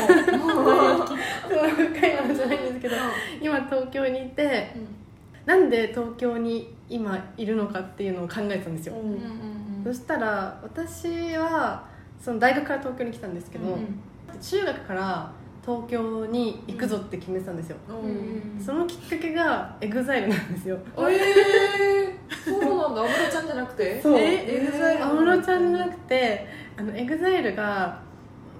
[2.08, 2.95] い話じゃないんですけど
[3.41, 4.71] 今東京にいて
[5.45, 8.95] なんで東京に今いるのかっていうのを考えてたんですよ、
[9.84, 11.84] そしたら私は
[12.19, 13.78] その大学から東京に来たんですけど、
[14.41, 15.32] 中学から
[15.69, 17.77] 東京に行くぞって決めてたんですよ、
[18.60, 20.79] そのきっかけが EXILE なんですよ。
[20.97, 23.03] ええそうなんだ。
[23.03, 24.01] 安室ちゃんじゃなくて？
[24.01, 24.15] そう。
[24.17, 27.99] え EXILE 安室ちゃんじゃなくてあの EXILE が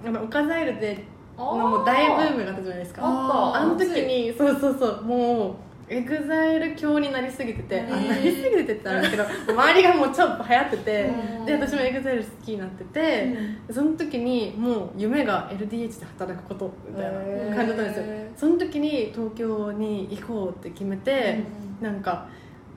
[0.06, 1.04] あのオカザイルで
[1.36, 3.02] のもう大ブームがあったじゃないですか。
[3.04, 5.54] ああの時にそうそうそうもう
[5.90, 11.04] EXILE 教になりすぎてて、あなりすぎててってあるんだけど周りがもうちょっと流行ってて、
[11.38, 11.44] うん。
[11.46, 13.36] で私も EXILE 好きになってて、
[13.72, 17.12] その時にもう夢が LDH で働くことみたい
[17.50, 18.04] な感じだったんですよ。
[18.06, 21.42] へその時に東京に行こうって決めて、
[21.80, 22.28] なんか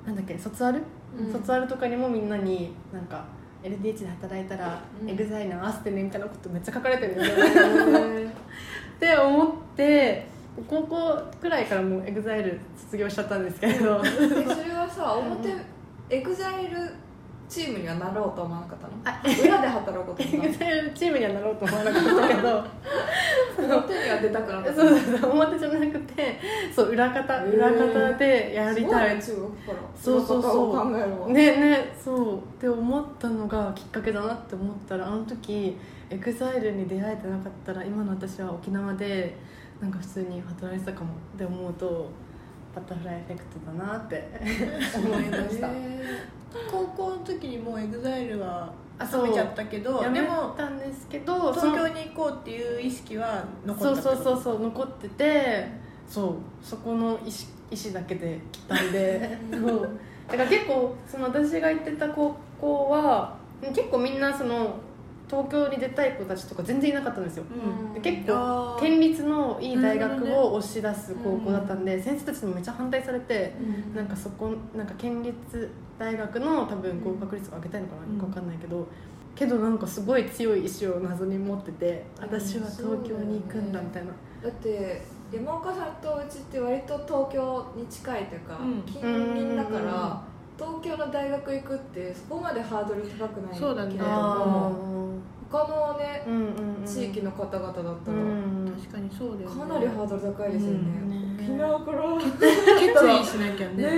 [0.08, 0.82] なんだっけ卒アル、
[1.15, 1.32] うん。
[1.32, 3.26] 卒アルとかにもみんなになんか
[3.62, 5.08] LDH で働いたら、うん。
[5.08, 7.45] EXILE 会わせてねみたいなことめっちゃ書かれてるんですよ
[8.97, 10.34] って思って
[10.69, 12.60] 高校くらいからもう EXILE
[12.93, 14.01] 卒業しちゃったんですけど。
[14.06, 14.10] え
[14.45, 15.49] それはさ表
[16.10, 16.78] EXILE
[17.49, 19.43] チームにはなろうと思わなかったの？
[19.43, 22.63] 裏で働くことエグザイルチームにはなろうと思わなかったけど。
[23.58, 24.73] 表には出たくなかった。
[24.73, 26.39] そうそう表じゃなくて
[26.75, 29.15] そう裏方裏方でやりたい。
[29.15, 29.77] ね中学から。
[29.95, 31.32] そうそうそう。
[31.32, 32.38] ねねそう。
[32.38, 35.75] って思ったのがきっかけだなって思ったらあの時
[36.12, 39.36] EXILE に出会えてなかったら今の私は沖縄で
[39.82, 42.08] なんか普通に働いてたかもって思うと
[42.76, 44.28] バタフライエフェクトだなって
[44.98, 45.68] 思いました。
[45.68, 45.72] へ
[46.72, 49.24] 高校の時にもう EXILE はあそう。
[49.24, 55.68] 冷めちゃったけどやめでもたんですけど東京に行こうっていう意識は残そうったそうそうそう残ってて
[56.08, 57.20] そうそこの意思
[57.72, 59.90] 意思だけで来たんで そう。
[60.28, 63.36] だから結構その私が行ってた高校は
[63.74, 64.76] 結構みんなその
[65.34, 67.43] 東京に出たい子たちとか全然いなかったんですよ。
[67.50, 67.93] うん。
[67.96, 73.56] で結構県立のいい大学を押し出す高校だったんで、先生たちにもめっちゃ反対されて、
[73.89, 73.96] うん。
[73.96, 78.13] なんかそこなんか県立大学の多分合格率を上げたいのかな、うん。
[78.17, 78.88] よくわかんないけど
[79.36, 84.12] けどなんかすごい強い意志を謎に持ってて私は東京に行くんだみたいな、
[84.43, 88.84] だって山岡さんとうちって割と東京に近いというか、うん。
[88.84, 89.86] 近隣だかうん。
[89.86, 90.24] ら
[90.58, 93.94] 東京の大学行くってそこまでハードル高くないそうだね。
[93.94, 95.18] けれどあも
[95.54, 96.84] 他のねーうんうんうん。
[96.84, 99.56] 地域の方々だったら、うん確かにそうだよね。
[99.56, 102.02] かなりハードル高いですよね、うん沖縄から。
[102.18, 103.76] 決意しなきゃね。
[103.76, 103.92] ね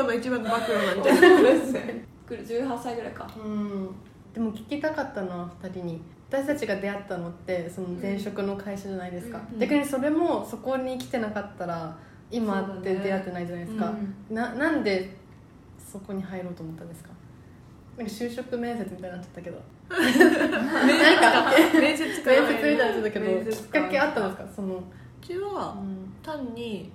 [0.00, 2.06] 日の一番の暴露なんじゃないですね。
[2.28, 3.30] 18歳ぐらいか。
[3.36, 3.94] うん。
[4.32, 6.00] でも聞きたかったのは2人に。
[6.28, 9.60] 私たちが出会ったのってその前職の会社じゃないですか、うん。
[9.60, 11.96] 逆にそれもそこに来てなかったら
[12.30, 13.94] 今って出会ってないじゃないですか、
[14.30, 15.16] ななんで
[15.78, 17.10] そこに入ろうと思ったんですか？
[17.96, 19.62] なんか就職面接みたいになっちゃったけど。
[19.88, 20.20] 面接
[21.80, 24.52] 面接か面接みたいになっちゃったけどきっかかけあったんですか？
[24.56, 24.82] その、う
[25.22, 26.12] ちはうん。
[26.22, 26.90] 単に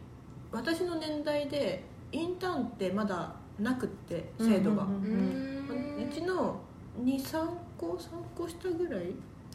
[0.52, 6.60] 私の年代でインターンってまだなくって制度が、うんうんうちの
[7.06, 9.12] 23個3個下ぐらい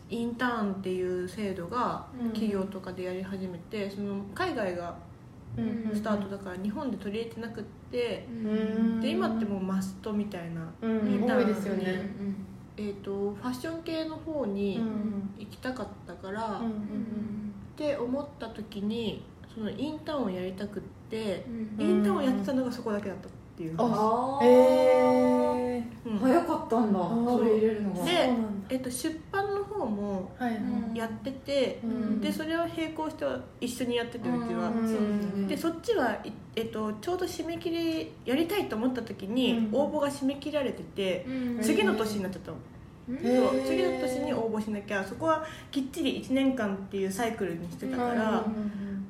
[0.09, 2.29] インターンっていう制度がうん。
[2.31, 4.95] 企業とかでやり始めてその海外がうん
[5.95, 9.01] スタートだから日本で取り入れてなくってうん。
[9.01, 11.13] で今ってもうマストみたいな、うん。
[11.13, 11.39] インターン。
[11.39, 12.11] 多いですよね。
[12.77, 15.35] えー、とファッション系の方うにん。
[15.39, 17.53] 行きたかったから、うんっうん。
[17.77, 21.45] て思った時にそのインターンをやりたくって、
[21.79, 21.87] うん。
[21.87, 23.75] インターンをやってたのがそこだけだったっていう。
[23.79, 24.49] あ話あへ
[25.79, 26.99] えうん早かったんだ。
[27.01, 27.39] ー。
[27.39, 28.05] それ入れるのが。
[28.05, 28.67] でそうなんだ。
[28.69, 30.51] えっと、出版の方もはい。
[30.51, 32.21] はいうんやってて、うん。
[32.21, 33.25] でそれを並行して
[33.61, 35.47] 一緒にやっててうちは、うん。
[35.49, 39.75] でそっちはい、えっと、ちょうど締め切りやりたいと思った時にうん。
[39.75, 41.63] 応募が締め切られてて、うん。
[41.63, 42.57] 次の年になっちゃったの、
[43.09, 43.61] そう。
[43.67, 48.45] 次の年に応募しなきゃそこはきっちり1年間っていうサイクルにしてたから、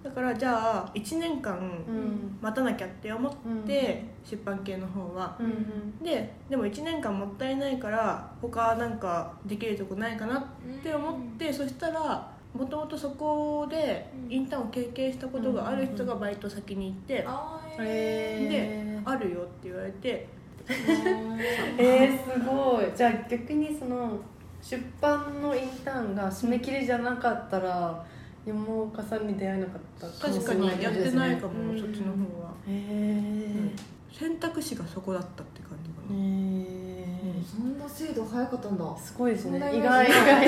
[0.07, 2.39] だからじゃあ1年間うん。
[2.41, 3.33] 待たなきゃって思っ
[3.67, 5.37] て、出版系の方は。
[5.41, 5.99] うんうん。
[6.03, 10.45] ででも1年間もったいないから他なんかできるとこないかなっ
[10.83, 19.11] て思って、そしたらもともとそこでインターンを経験したことがある人がバイト先に行って「あーへー。
[19.11, 20.29] あるよ」って言われて
[20.69, 22.87] えー、すごい。
[22.95, 24.19] じゃあ逆にその
[24.63, 28.05] 出版のインターンが締め切りじゃなかったら
[28.47, 32.51] 山岡さんに出会えなかったかも確かしれないにやってないかも、うんそっちの方は。
[32.69, 33.71] へえ
[34.13, 38.85] 選択肢がそこだったって感じかな、へそんな精度早かったんだ。
[38.85, 39.51] ーすごいですね。
[39.51, 40.47] そんな意外意外。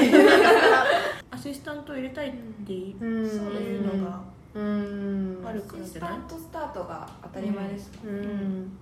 [1.31, 2.33] アシスタントを入れたいっ
[2.67, 3.25] ていうん。
[3.25, 4.21] うのが
[4.55, 5.43] うん。
[5.45, 6.11] あるからじゃない？
[6.11, 7.91] アシスタントスタートが当たり前です。
[8.05, 8.15] もん。
[8.15, 8.73] うん。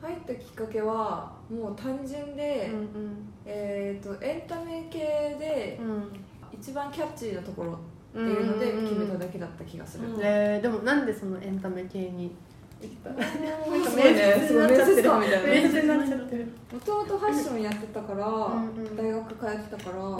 [0.00, 3.32] 入ったきっかけはもう単純で、うん。
[3.44, 4.98] えー、とエンタメ系
[5.38, 6.12] でうん
[6.64, 7.74] 一番キャッチーなところっ
[8.14, 12.34] てうんいうので決めただけだった気がする、うんえー、でもなんでそのエンタメ系に
[12.80, 13.22] 行った？
[13.22, 15.48] すごいねすごい面接官みたいな。
[15.48, 16.44] 面接になっちゃってる。
[16.72, 18.96] もともとファッションやってたから、んうん。
[18.96, 20.18] 大学通ってたから、うん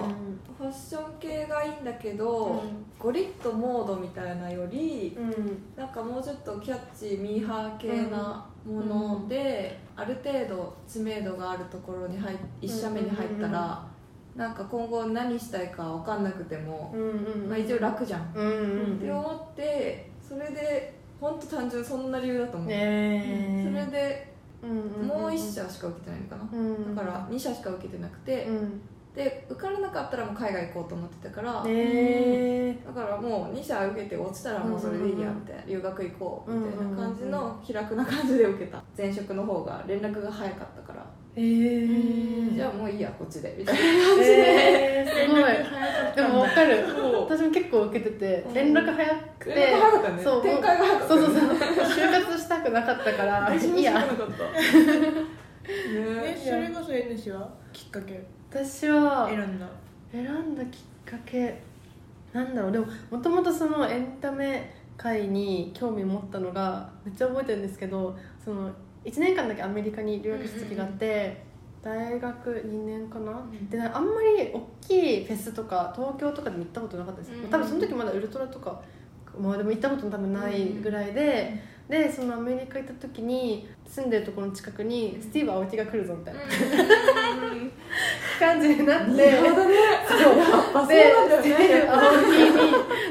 [0.57, 2.62] ファッション系がいいんだけど、
[2.99, 5.62] ゴリッとモードみたいなよりうん。
[5.76, 13.86] なんかもうちょっとキャッチーミーハー系なもので、ある程度知名度があるところに入っ一社目に入ったら、
[14.37, 17.01] なんか今後何したいか分かんなくても、うん
[17.43, 18.51] うんまあ、一応楽じゃん、うんう
[18.95, 23.64] んって思ってそれで本当単純そんな理由だと思う、え。
[23.64, 26.97] それでうんもう1社しか受けてないのかな、うん。
[26.97, 28.80] だから2社しか受けてなくて、うん。
[29.14, 32.76] で受からなかったらもう海外行こうと思ってたから、え。
[32.85, 38.82] だからもう2社受けて落ちたらもうそれでいいやみたいな留学行こうみたいな感じの気楽な感じで受けた。
[38.99, 41.07] 前職の方が連絡が早かったから、
[41.37, 44.37] えー、じゃあもういいやこっちでみたいな感じで、
[45.01, 45.43] えー、すごい。
[46.14, 46.85] でも分かる。
[47.28, 48.55] 私も結構受けててうん。
[48.55, 50.22] 連絡早くて、連絡早かったね。
[50.22, 51.49] そう展開が早かったそうねそうそう。
[51.49, 53.93] 就活したくなかったから 私もいいや。
[53.93, 54.45] 知らなかった。
[55.66, 56.41] えね。
[56.41, 57.49] それこそ N 氏は？
[57.72, 58.22] きっかけ。
[58.51, 59.66] 私は選んだ。
[60.12, 61.61] 選んだきっかけ
[62.32, 62.72] なんだろう。
[62.72, 68.70] でももともとそのエンタメ界に興味持ったのがめっちゃ覚えてるんですけどその
[69.05, 71.44] 1年間だけアメリカに留学した時があって、
[71.82, 73.68] 大学2年かな、ん。
[73.68, 78.80] であんまり大きいフェスとか東京とかでも行ったことなかったです、うん多分その時まだウルトラとか
[79.38, 86.40] まあでも行ったこと多分ないぐらいで、でそのアメリカ行った時に住んでるところの近くにスティーブ・アオティが来るぞみたいな。
[88.38, 89.76] 感じになって、なるほどね。
[90.09, 90.20] そう。
[90.72, 92.07] そうでなんだよスティーねブ・アオテ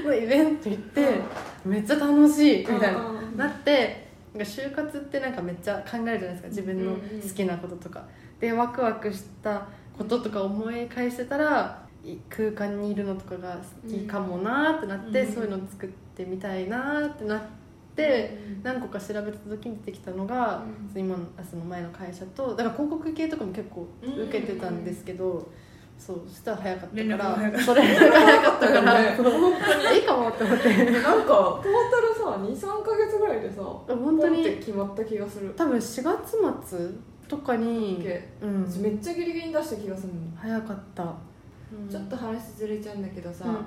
[0.01, 1.21] ィのイベント行って
[1.65, 2.99] めっちゃ楽しいみたいな。
[2.99, 3.37] うんうんうん。
[3.37, 4.02] なって
[4.33, 6.99] なんか就活ってなんかめっちゃ考えるじゃないですか自分の好
[7.35, 8.03] きなこととか、
[8.39, 9.67] でワクワクした
[9.97, 15.33] こととか思い返してたらい空間にいるのとかが好きかもなーってなって、うん。
[15.33, 17.41] そういうの作ってみたいなーってなっ
[17.95, 20.63] て、何個か調べた時に出てきたのが、
[20.93, 20.99] うん。
[20.99, 25.49] 今のその前の会社とだから広告系とかも結構受けてたんですけど、
[26.05, 26.95] そうそしたら早かった。
[26.95, 29.15] かからそれが早かったから、 ね
[29.95, 30.91] いいかもって思って。
[30.91, 34.43] なんかトータルさ23か月ぐらいでさ本当に。
[34.43, 35.53] 決まった気がする。
[35.55, 36.37] 多分4月
[36.67, 36.89] 末
[37.29, 41.03] とかに、けうん、めっちゃギリギリに出した気がするの早かった、
[41.89, 43.61] ちょっと話ずれちゃうんだけどさ、うんうん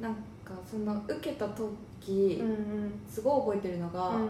[0.00, 0.14] なん
[0.44, 2.92] かその受けた時、うんうん。
[3.08, 4.28] すごい覚えてるのが、うん。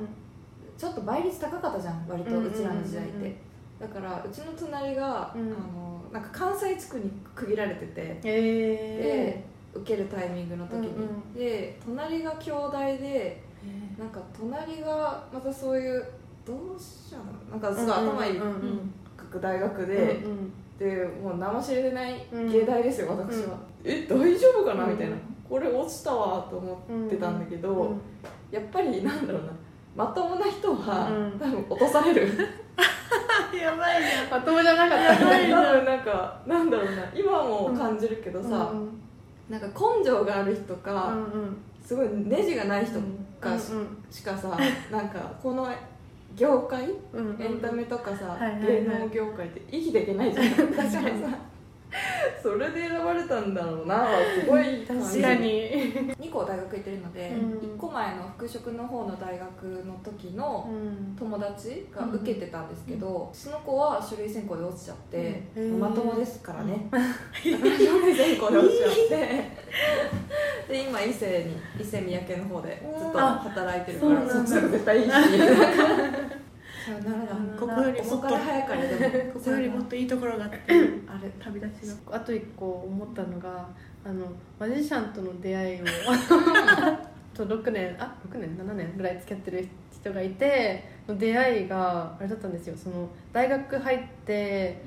[0.79, 2.55] ちょっと倍率高かったじゃん割とうんうんうんうん。
[2.55, 3.37] うちらの時代って、
[3.79, 5.43] だからうちの隣が、うん。
[5.43, 9.45] あのなんか関西地区に区切られてて、え
[9.75, 11.35] で受けるタイミングの時に、うんうん。
[11.35, 16.07] で隣が兄弟でーなんか隣がまたそういう
[16.47, 17.33] 同志社なの？
[17.51, 18.95] なんかすごい頭いいうんうん。
[19.43, 20.53] 大学で、うんうん。
[20.79, 22.53] でもう名も知れてないうん。
[22.53, 24.87] 芸大ですよ、私は、え大丈夫かな？
[24.87, 25.17] みたいな、
[25.49, 28.01] これ落ちたわと思ってたんだけど、うん。
[28.53, 29.49] やっぱりなんだろうな。
[29.97, 31.41] まともな人は、うん。
[31.41, 32.31] 多分落とされる
[34.31, 35.17] まともじゃなかった。
[35.17, 39.01] 多分なんかなんだろうな今も感じるけどさ、うん。
[39.49, 41.57] なんか根性がある人か、うんうん。
[41.85, 42.99] すごいネジがない人
[43.41, 43.59] か
[44.11, 44.57] し,、かさ
[44.91, 45.69] なんかこの
[46.35, 48.61] 業界うんうんエンタメとかさ、はいはいはい。
[48.63, 50.49] 芸能業界って生きていけないじゃん。
[50.75, 51.01] だからさ
[52.43, 54.07] それで選ばれたんだろうな。
[54.41, 54.85] すごい。
[54.87, 55.71] 確かに。
[56.21, 57.77] 2個大学行ってるので、うん。
[57.77, 61.17] 1個前の復職の方の大学の時のうん。
[61.17, 65.81] 友達が受けてたんですけど、その子は書類選考で落ちちゃって、うん。
[65.81, 66.89] まともですからね、
[67.43, 69.65] 書類選考で落ちちゃって。
[70.69, 75.11] で今伊勢に伊勢三宅の方でずっと働いてるから、あそっちの方が絶対いいし
[76.85, 77.67] そうなるほど。
[77.67, 78.37] ここよりもっと。
[78.37, 80.59] 早かれでもここよりもっといいところがあって。
[80.69, 80.73] あ
[81.23, 81.97] れ旅立ちの。
[82.15, 83.69] あと一個思ったのが
[84.05, 84.27] あの
[84.59, 85.85] マジシャンとの出会いを
[87.35, 92.77] と6年あ6年7年ぐらい付き合ってる人がいての出会いがあれだったんですよ。
[92.77, 94.83] その大学入って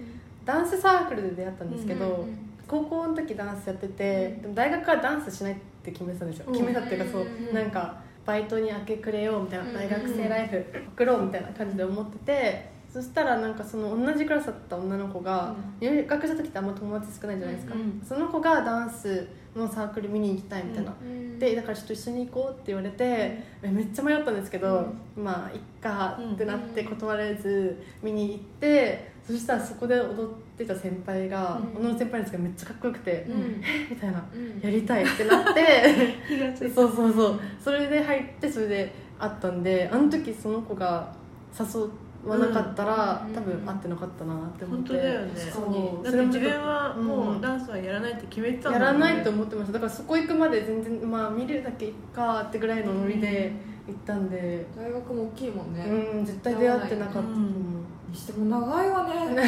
[0.45, 2.25] ダンスサークルで出会ったんですけど、
[2.67, 6.53] 高校の時ダンスやっててでも大学はダンスしないって決めてたんですよ、うん。
[6.53, 7.53] 決めたっていうかそう、うん。
[7.53, 10.65] なんかバイトに明け暮れようみたいな、うん大学生ライフ
[10.95, 20.93] 送ろうみたいな感じで思っててそしたらなんかその同じクラスだった女の子が、入学した時ってあんま友達少ないじゃないですか、うんその子がダンスのサークル見に行きたいみたいな、
[21.39, 31.81] でだからちょっと一緒に行こうって言われて、えめっちゃ迷ったんですけど、まあいっかってなって断れず見に行ってそしたらそこで踊ってた先輩が、うん。
[31.81, 33.61] 女の先輩ですけどめっちゃかっこよくて、うん。
[33.89, 34.23] みたいな。
[34.33, 34.61] うん。
[34.61, 36.15] やりたいってなって。
[36.73, 37.39] そうそうそう。
[37.61, 41.13] それで入ってそれで会ったんであの時その子が
[41.59, 41.81] 誘
[42.25, 43.33] わなかったら、うん。
[43.33, 44.83] 多分会ってなかったなって思って。
[44.83, 45.31] 本当だよね。
[45.35, 46.05] そう。
[46.05, 47.05] だって自分はうん。
[47.05, 53.51] もうダンスはやらないって決めてたんだねらないと思ってましただからそこ行くまで全然まあ見るだけいっかってぐらいのノリで
[53.87, 57.76] 行ったんで大学も大きいもんね、うん絶対出会ってなかったと思う、
[58.09, 59.13] にしても長いわね。
[59.15, 59.47] もう何年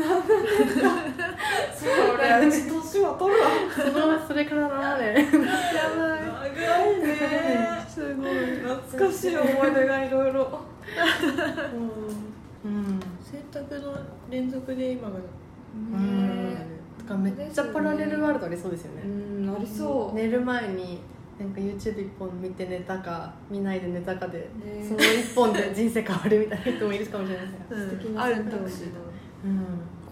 [0.00, 0.06] か
[1.74, 1.90] それ
[2.46, 5.22] うち年は取るわそのそれから7年や
[5.96, 6.00] ば
[6.46, 7.06] い長いね。
[7.88, 8.30] すごい。
[8.60, 10.60] 懐かしい思い出がいろいろ。
[12.64, 13.00] うん。
[13.22, 13.94] 選択の
[14.30, 15.18] 連続で今が
[17.16, 19.12] めっちゃパラレルワールドありそうですようね、
[19.46, 20.16] んありそう。
[20.16, 21.00] 寝る前に
[21.38, 24.82] なんか YouTube 一本見て寝たか見ないで寝たかで、ね。
[24.86, 28.84] その一本で人生変わるみたいな人もいるかもしれないです素敵なあると思う選択肢
[29.44, 29.60] うん。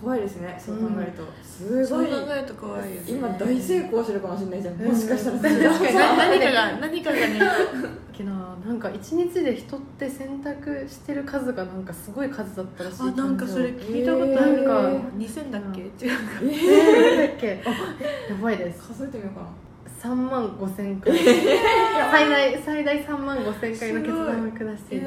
[0.03, 2.07] 怖いですねそう考えると、すごい。
[2.09, 3.03] 考えると怖いよね。
[3.09, 5.39] 今大成功してるかもしれないじゃん、うんもしかしたら。
[5.39, 5.51] 確
[5.95, 7.41] か何かが 何かがね。
[8.12, 14.61] けどなんか一日で人って選択してる数がなんかすごい数だったらしいあなんかそれ感聞いたことある。
[14.61, 15.09] えーか。
[15.16, 15.81] 2000だっけ？
[15.81, 15.91] 違う。
[15.91, 15.99] か
[16.43, 17.62] じえー、だっけ？
[17.64, 17.70] あ
[18.31, 18.89] やばいです。
[18.89, 19.47] 数えてみようかな
[20.05, 21.17] 3万5千回。
[21.17, 25.07] 最大最大3万5千回の決断を下している。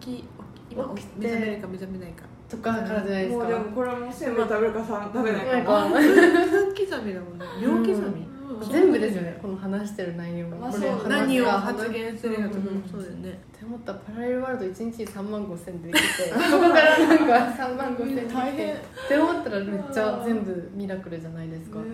[0.00, 0.24] 起き起き
[0.70, 1.26] 今起きて。
[1.26, 2.22] 目覚めるか目覚めないか。
[2.48, 3.44] とかからじゃないですか。
[3.44, 5.64] もうでもこれはもうせんべい食べるかさ食べない。
[5.64, 8.35] か分刻みだもんね秒刻み
[8.70, 10.70] 全部ですよねこの話してる内容も、まあ
[11.08, 12.80] 何を話発言するかとかも。
[12.90, 13.30] そうだよね。
[13.56, 16.06] って思ったらパラレルワールド1日3万5千でできて
[16.50, 18.78] そこからなんか3万5千大変っ
[19.08, 21.84] て思ったらめっちゃ全部ミラクルじゃないですか、ね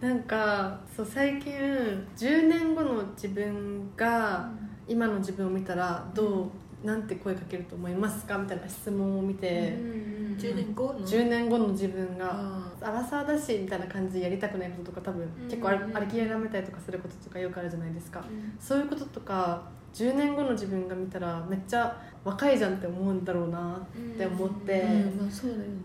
[0.00, 1.52] なんかそう最近
[2.16, 4.50] 10年後の自分が
[4.88, 6.46] 今の自分を見たらどう
[6.84, 8.36] なんて声かけると思いますか？
[8.38, 9.76] みたいな質問を見て、
[10.38, 15.94] 10年後の？10年後の自分があアラサーだしみたいな感じでやりたくないこととか多分結構あうんうん。
[15.94, 18.24] れきやめたりとかすることとかよくあるじゃないですか。
[18.58, 19.62] そういうこととか
[19.94, 24.82] 10年後の自分が見たらめっちゃ若いじゃんって思うんだろうなって思って、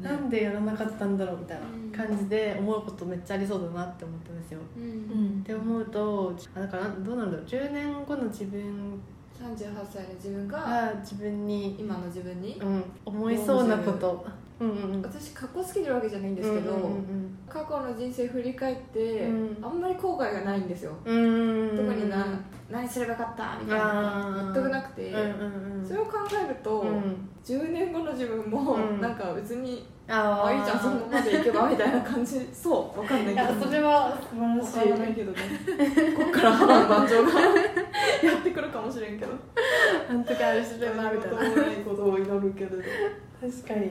[0.01, 4.59] なんでやらなかったんだろうみたいな感じで思うことめっちゃありそうだなって思ったんですよ。
[4.77, 5.39] ううん。
[5.39, 7.45] んって思うとあだからどうなんだろう。
[7.45, 8.97] 10年後の自分
[9.37, 14.25] 38歳の自分がが自分に、今の自分にうん、思いそうなこと。
[14.59, 15.01] うんうんうん。
[15.03, 19.65] 私かっこつけてるわけじゃないんですけど、うんうん過去の人生振り返って、うん。
[19.65, 22.25] あんまり後悔がないんですよ、うんうん特にな
[22.69, 25.87] 何すればよかったみたいな全くなくて、うんうんうん。
[25.87, 26.11] それを考
[26.45, 27.29] えると、うん。
[27.43, 29.01] 10年後の自分も、うん。
[29.01, 32.47] なんか別にあいいじゃんそのままでいけばみたいな感じ。
[32.51, 33.47] そうわかんないいけど。
[33.47, 35.13] やそれは素晴らしわからない。
[35.13, 35.37] けどね
[36.15, 37.31] こっから波乱万丈が
[38.23, 39.31] やってくるかもしれんけど。
[40.09, 41.37] あの時あれすればみたいな。
[41.37, 42.77] 何事もないことを祈るけれど。
[43.41, 43.87] 確かに。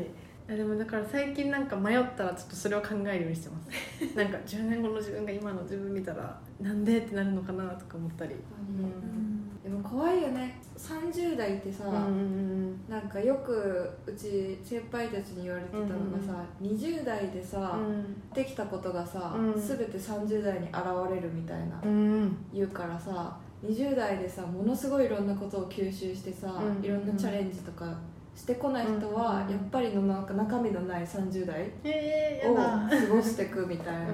[0.48, 3.68] いやでもだから最近なんか迷ったらちょっとそれを考えるようにしてます。
[4.16, 8.34] なんか10年後の自分が今の自分見たらなんでってなるのかなとか思ったり。
[8.34, 9.60] うん。
[9.60, 10.60] でも怖いよね。
[10.78, 17.76] 30代ってさ、うんうんなんかよくうち先輩たちに言われてたのがさ、20代でさ、
[18.32, 19.60] できたことがさ、うん。
[19.60, 20.76] 全て30代に現
[21.10, 22.36] れるみたいなうんうん。
[22.52, 23.36] 言うからさ
[23.68, 26.84] 20代でさものすごいいろんなことを吸収してさ、うん。
[26.84, 27.98] いろんなチャレンジとか
[28.34, 29.52] してこない人は、うん。
[29.52, 34.04] やっぱりのなんか中身のない30代えー、を過ごしていくみたいな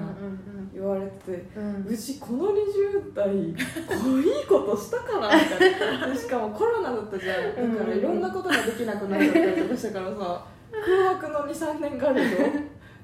[0.73, 1.45] 言われてて。
[1.55, 1.85] うん。
[1.87, 6.07] うちこの20代こういいことしたかなみたいな。
[6.07, 7.33] でしかもコロナだったじゃ
[7.63, 7.75] ん。
[7.77, 10.45] だからいろんなことができなくなっちゃったりとかしたからさ
[10.85, 12.45] 空白の23年があるでしょ？
[12.47, 12.51] っ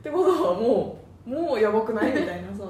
[0.01, 2.11] てことはもうもうやばくない？
[2.13, 2.63] みたいなさ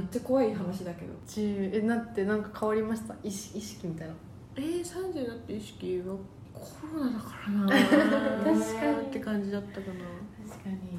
[0.00, 1.12] めっちゃ怖い話だけど。
[1.26, 3.14] 10えなってなんか変わりました？
[3.22, 4.14] 意識意識みたいな。
[4.56, 6.14] えー、30になって意識は
[6.54, 7.66] コロナだからな
[8.44, 9.06] 確かに。
[9.08, 9.86] って感じだったか
[10.48, 10.98] 確かに。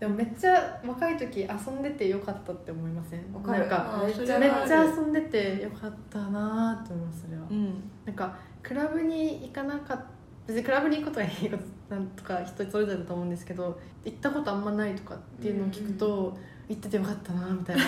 [0.00, 3.32] でもめっちゃ若い時遊んでてよかったって思いません？
[3.32, 3.60] わかる。
[3.60, 7.82] なんかあめっちゃそれはめっちゃ遊んでてよかったなって思いますそれは、なうん。
[8.06, 10.04] なんかクラブに行かなかった
[10.46, 16.34] 別にクラブに行くことはいいことなんとか人それぞれだと思うんですけど行ったことあんまないとかっていうのを聞くと、
[16.68, 17.82] 行っててよかったなみたいな。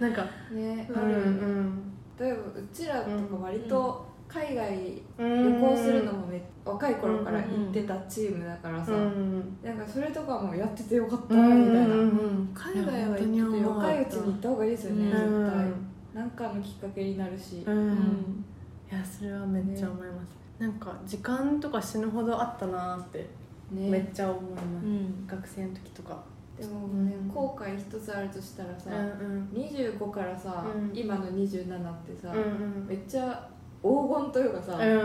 [0.00, 1.82] なんかねうんうん。
[2.18, 11.94] 例えばうちらとか割と海外うん旅行するのもめ若い頃から行ってたチームだからさ、うんなんかそれとかもやっててよかったうんみたいな、
[12.54, 15.10] 海外は行ってて若いうちに行った方がいいですよね、うん。
[15.10, 15.52] 絶
[16.14, 16.22] 対。
[16.22, 18.44] なんかのきっかけになるし、うん、うん。
[18.90, 23.28] いやそれはめっちゃ思います、なんか時間とか死ぬほどあったなって
[23.70, 25.26] めっねちゃ思います、うん。
[25.26, 26.22] 学生の時とか
[26.58, 30.90] でもね、うん後悔一つあるとしたらさ、うん25からさ、うん。
[30.96, 33.48] 今の27ってさ、うんめっちゃ
[33.82, 34.86] 黄金というかさ、うん。
[34.86, 34.96] もう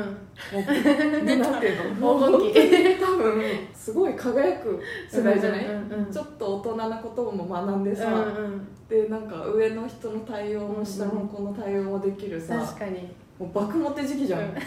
[1.42, 1.70] なんて
[2.00, 2.20] の？
[2.30, 3.00] 黄金期。
[3.00, 3.42] 多分
[3.74, 4.80] すごい輝く
[5.10, 13.10] 世代じゃない、うんうんうんちょっと大人なことも学んでさ、うんうんでなんか上の人の対応も下の子の対応もできるさ、確かに。
[13.40, 14.48] もう爆モテ時期じゃん、うん。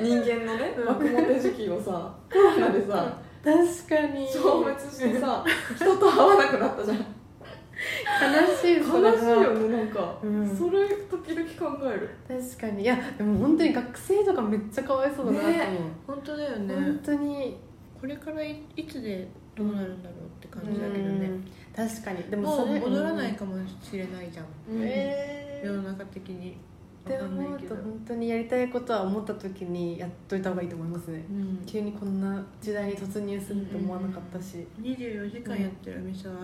[0.00, 0.86] 人間のねうん。
[0.86, 4.26] 爆モテ時期をさコロナでさ確かに。
[4.26, 5.44] 消滅してさ
[5.76, 6.98] 人と会わなくなったじゃん。
[6.98, 7.04] 悲
[8.60, 10.56] しい悲しいよねなんか、うん。
[10.56, 12.10] それ時々考える。
[12.26, 12.82] 確かに。
[12.82, 16.74] いやでも本当に学生とかめっちゃかわいそうだなと思う、本当だよね。
[16.74, 17.56] 本当に。
[18.00, 19.26] これからいいつで
[19.56, 21.26] どうなるんだろうって感じだけどね。
[21.26, 21.44] うん。
[21.74, 22.22] 確かに。
[22.24, 24.46] でももそうれ戻らないかもしれないじゃん。
[24.80, 26.56] え世の中的に
[27.14, 31.24] って思うと本当にやりたいことは思った時にやっといた方がいいと思いますね。
[31.30, 34.66] うん急にこんな時代に突入するって思わなかったし。
[34.80, 36.34] 24時間やってるお店は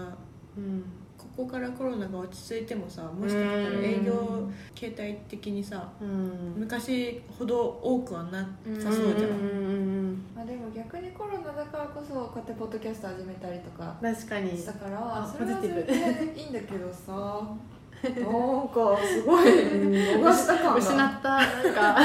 [0.56, 0.84] うん。
[1.16, 6.54] ここからコロナが落ち着いてもさもしかしたら営業形態的にさうん。
[6.56, 14.56] 昔ほど多くはなさそうじゃん、うんうんまあ、でも逆にコロナだからこそこうやってポッドキャスト始めたりとかうん確かに。
[14.58, 17.48] したからあそれはそれでいいんだけどさ
[18.04, 20.76] なんかすごい逃した感が。
[20.76, 21.28] 失った。
[21.28, 21.96] なんか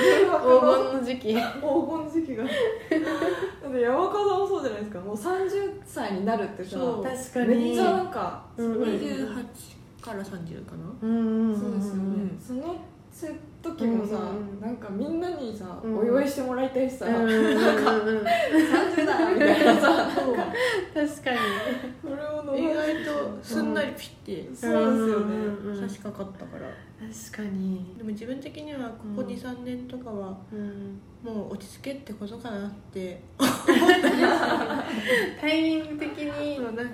[0.00, 1.28] 黄の金の時期。
[1.28, 2.44] 黄金の時期が。
[2.44, 5.00] だって山川さんもそうじゃないですか。
[5.00, 7.04] もう30歳になるってさそう。
[7.04, 7.48] 確かに。
[7.48, 9.34] めっちゃなんかすごい、28
[10.00, 10.84] から30かな。
[11.02, 12.76] うんうんんんそうですよね、うんその
[13.62, 15.98] 時もさ、うんなんかみんなにさ、うん。
[15.98, 17.58] お祝いしてもらいたいしさ、うんうんうんうん。
[17.58, 20.08] 30だみたいなさ
[20.94, 21.38] 確かに。
[22.58, 24.54] 意外とすんなりピッて。
[24.54, 26.66] そうですよね、うんうん差し掛かったから。
[27.32, 27.94] 確かに。
[27.96, 29.26] でも自分的にはここうん。
[29.28, 31.00] 23年とかはうん。
[31.22, 33.22] もう落ち着けってことかなって。
[35.40, 36.56] タイミング的に。
[36.56, 36.86] そうなん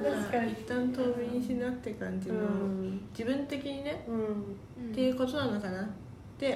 [0.48, 3.00] 一旦遠見にしなって感じの、うん。
[3.16, 4.04] 自分的にね。
[4.08, 4.90] うん。
[4.90, 5.82] っていうことなのかな。
[5.82, 6.05] って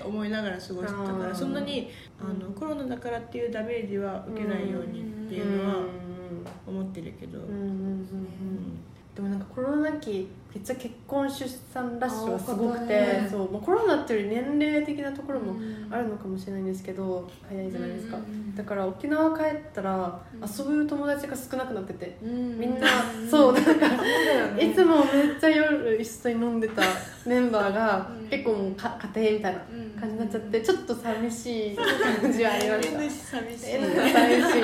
[0.04, 2.54] 思いながら過ごしてたからそんなにあの、うん。
[2.54, 5.84] コロナだからっていうダメージは受けないようにっていうのは
[6.66, 8.06] 思ってるけど、うん
[9.14, 15.80] でもなんかコロナ期めっちゃ結婚出産ラッシュがすごくて、ねそう、まあ、コロナっていうより年齢的なところもうん。
[15.92, 18.16] あるのかもしれないんですけど早いじゃないですか、
[18.54, 22.58] だから沖縄帰ったらうん遊ぶ友達が少なくなってて、うん。
[22.58, 22.86] みんな、
[23.28, 23.70] そうなんか
[24.60, 25.06] いつもめっ
[25.40, 26.82] ちゃ夜一緒に飲んでた
[27.26, 28.28] メンバーがうん。
[28.28, 29.60] 結構もうか家庭みたいな
[30.00, 32.88] 感じになっちゃってちょっと寂しい感じはありまし
[33.32, 33.38] た。
[33.38, 33.66] 寂しい。
[33.66, 33.80] 寂
[34.52, 34.62] しい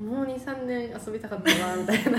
[0.00, 2.18] もう23年遊びたかったなみたいな。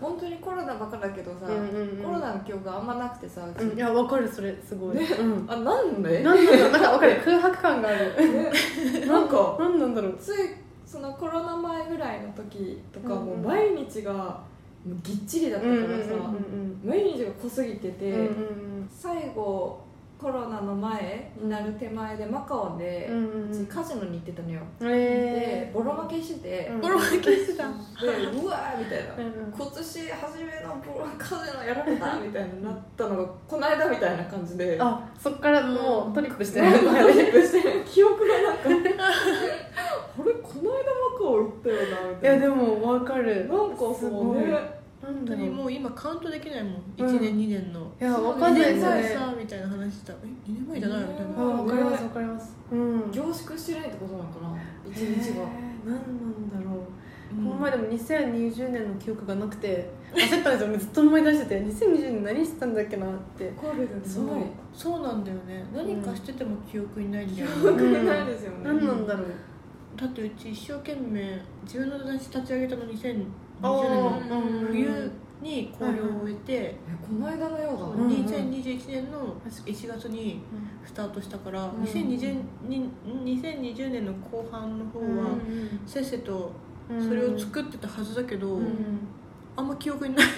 [0.00, 2.02] 本当にコロナばっかだけどさ、うんうんうん。
[2.02, 5.50] コロナの記憶あんまなくてさうんいやわかるそれすごい、うん。
[5.50, 6.22] あなんで？
[6.22, 7.20] なんだろうなんかわかる。
[7.22, 8.16] 空白感がある。
[8.32, 9.56] ねなんか。
[9.60, 10.16] なんなんだろう。
[10.18, 10.34] つい
[10.86, 13.26] そのコロナ前ぐらいの時とかうんうん。
[13.26, 14.40] もう毎日が
[15.02, 16.14] ぎっちりだったからさ、
[16.84, 18.88] 毎日が濃すぎてて、うんうん。
[18.90, 19.82] 最後
[20.24, 26.80] コロナの前になる手前でマカオで、うんうんうちカジノに行ってたのよ、うんでえボロ負けしてて、うん。
[26.80, 27.64] ボロ負けしてた。
[27.64, 27.68] で
[28.32, 29.52] うわーみたいな、ーうんうん。
[29.54, 34.78] 今年初めのボロカジノやられたみたいになったのがこの間みたいな感じで。
[34.80, 36.60] あそっからもうトリップして。
[36.60, 37.84] トリップして。
[37.84, 38.94] 記憶がなんかあれ
[40.14, 42.44] この間マカオ行ったよなみいたいな。
[42.46, 43.46] やでもわかる。
[43.46, 47.06] なんかそうね本当にもう今カウントできないもん、うん。
[47.06, 47.92] 1年2年の。
[48.00, 50.16] いやわかんない2年ですよね前さみたいな話したえ
[50.50, 52.56] 2年前じゃないみたいあな、わかりますわかります。
[52.72, 53.10] うん。
[53.12, 54.56] 凝縮してないってことなのかな？
[54.90, 57.36] 一日がえー何なんだろう。
[57.36, 57.44] うん。
[57.44, 63.50] この前でも2020年の記憶がなくて焦ったんですよずっと思い出してて2020年何してたんだっけなって。
[63.56, 64.26] コールでそう。
[64.72, 65.64] そうなんだよね。
[65.74, 68.58] 何かしてても記憶にないんだよね、記憶にないですよね。
[68.64, 69.26] 何なんだろう。
[69.96, 72.84] だってうち一生懸命自分の雑誌立ち上げたの
[73.64, 80.42] 2020年あのー冬に考慮を終えて、えこの間のようだうんね2021年の1月に
[80.86, 81.70] スタートしたから、ん。
[81.82, 85.36] 2020, に2020年の後半の方は、
[85.86, 86.52] せっせと
[86.90, 87.08] うん。
[87.08, 88.66] それを作ってたはずだけど、うん。
[89.56, 90.26] あんま記憶にない。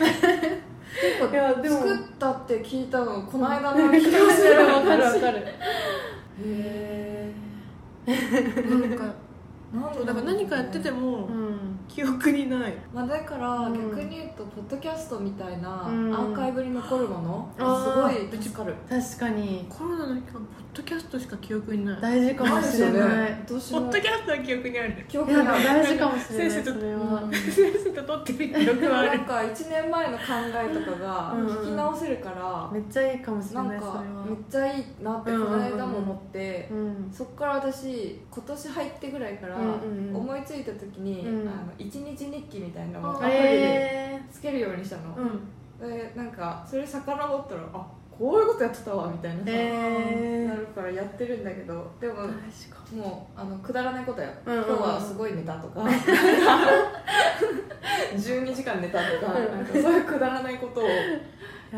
[1.30, 4.54] いやでも作ったって聞いたのこの間の気がする。
[4.66, 5.44] わかるわかる。
[6.44, 7.32] へ
[8.06, 9.14] なんか
[9.74, 12.74] えなんから何かやっててもうん記憶にない。
[12.92, 13.74] まあ、だからうん。
[13.90, 16.12] 逆に言うとポッドキャストみたいなアうん。
[16.12, 18.74] ーカイブに残るものすごい助かる。
[18.88, 19.66] 確かに。
[19.68, 20.42] コロナの期間ポッ
[20.74, 22.00] ドキャストしか記憶にない。
[22.00, 23.30] 大事かもしれない。
[23.46, 24.88] 私も ポッドキャストは記憶にある。
[24.94, 26.50] いや記憶にある大事かもしれない。
[26.50, 27.32] 先生とそれはうん。
[27.32, 27.38] せ
[27.70, 29.08] っせと撮ってる記憶はある。
[29.18, 30.24] なんか1年前の考
[30.54, 34.02] えとかが聞き直せるから、めっちゃいいかもしれななんいそれかは。
[34.26, 37.10] めっちゃいいなってこの間も思って、うん。
[37.12, 39.56] そっから私今年入ってぐらいから
[40.12, 41.48] 思いついた時に、うん。
[41.48, 45.16] あの一日日記みたいなのをアあプリでえつけるようにしたの、
[45.80, 47.86] でなんかそれ遡ったらあ
[48.18, 50.48] こういうことやってたわみたいなさ、えー。
[50.48, 52.14] なるからやってるんだけどでも
[52.94, 54.68] もうあのくだらないことよ、うんうんうん。
[54.68, 55.82] 今日はすごい寝たとか。
[58.16, 59.44] 12時間寝たとかうん。
[59.52, 60.90] なんかそういうくだらないことをに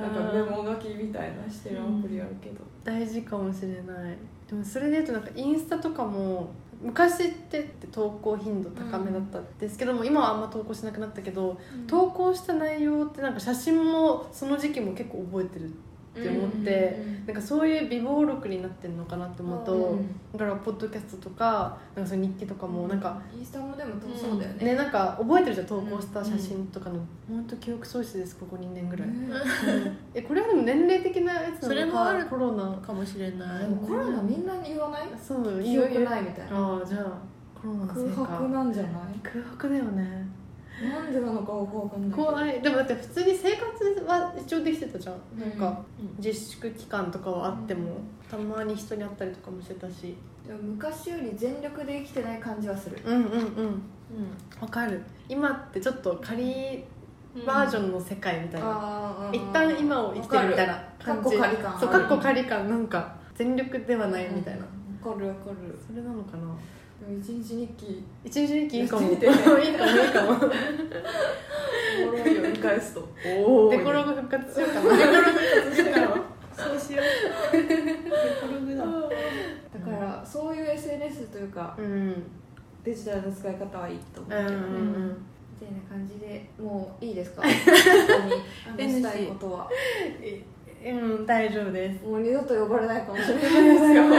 [0.00, 4.16] なんかメモ書きみたいなしてるアプリあるけど、大事かもしれない。
[4.48, 6.50] でもそれで言うとなんかインスタとかも
[6.80, 15.72] 昔って投稿頻度高めだったんですけども、今はあんま投稿しなくなったけど、投稿した内容ってなんか写真もその時期も結構覚えてる
[16.18, 24.64] って思って、なんかそういう備忘録になってるのかなって思うと、うんだからポッドキャストとかなんかその日記とかもなんか、インスタもでもそうだよね。
[24.66, 26.98] ねなんか覚えてるじゃん投稿した写真とかの、
[27.28, 29.08] 本当記憶喪失ですここ2年ぐらい、
[30.14, 32.26] えこれはでも年齢的なやつなのかそれもある。
[32.26, 33.58] コロナかもしれない。
[33.60, 35.08] でもコロナみんなに言わない？
[35.22, 36.58] そう記憶ないみたいな。
[36.58, 37.04] ああじゃあ
[37.60, 38.22] コロナのせいか。
[38.22, 38.92] 空白なんじゃない？
[39.22, 40.26] 空白だよね
[40.82, 42.60] なんでなのかわかんない怖い。
[42.62, 45.40] でもだって普通に生活は一応できてたじゃん、うん。
[45.40, 46.24] なんかうん。
[46.24, 47.96] 自粛期間とかはあっても、
[48.30, 50.14] たまに人に会ったりとかもしてたし。
[50.46, 52.98] でも昔より全力で生きてない感じはする。
[53.04, 53.82] うんうんうん。
[54.60, 55.02] わかる。
[55.28, 56.84] 今ってちょっと仮
[57.46, 61.36] バージョンの世界みたいな、あー一旦今を生きてるみたいな感じ。
[61.36, 61.80] わかっこ仮感。
[61.80, 62.68] そうかっこ仮感。
[62.68, 65.78] なんか全力ではないみたいな、わかるわかる。
[65.86, 66.44] それなのかな
[67.08, 69.02] 一日日記一日日記いいかも。
[69.02, 73.08] やいいかもいいかもおもろいよ見返すと
[73.46, 74.90] おデコログ復活しようかな
[76.56, 77.56] そうしよう。
[77.56, 77.62] デ
[78.40, 78.84] コログだ。
[78.84, 82.22] だからそういう SNS というかうん。
[82.84, 84.66] デジタルの使い方はいいと思ううんけどね。
[84.66, 85.24] うん
[85.60, 87.42] みたいな感じでもういいですか？
[87.42, 87.50] 本
[88.76, 88.88] 当に。
[88.92, 89.68] 話したいことは
[90.84, 92.04] うんうん大丈夫です。
[92.04, 93.52] もう二度と呼ばれないかもしれないです
[93.92, 94.10] よ。
[94.10, 94.18] で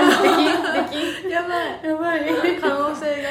[0.90, 1.80] きでやばい。
[1.80, 2.60] きやばい。
[2.60, 3.30] 可能性が。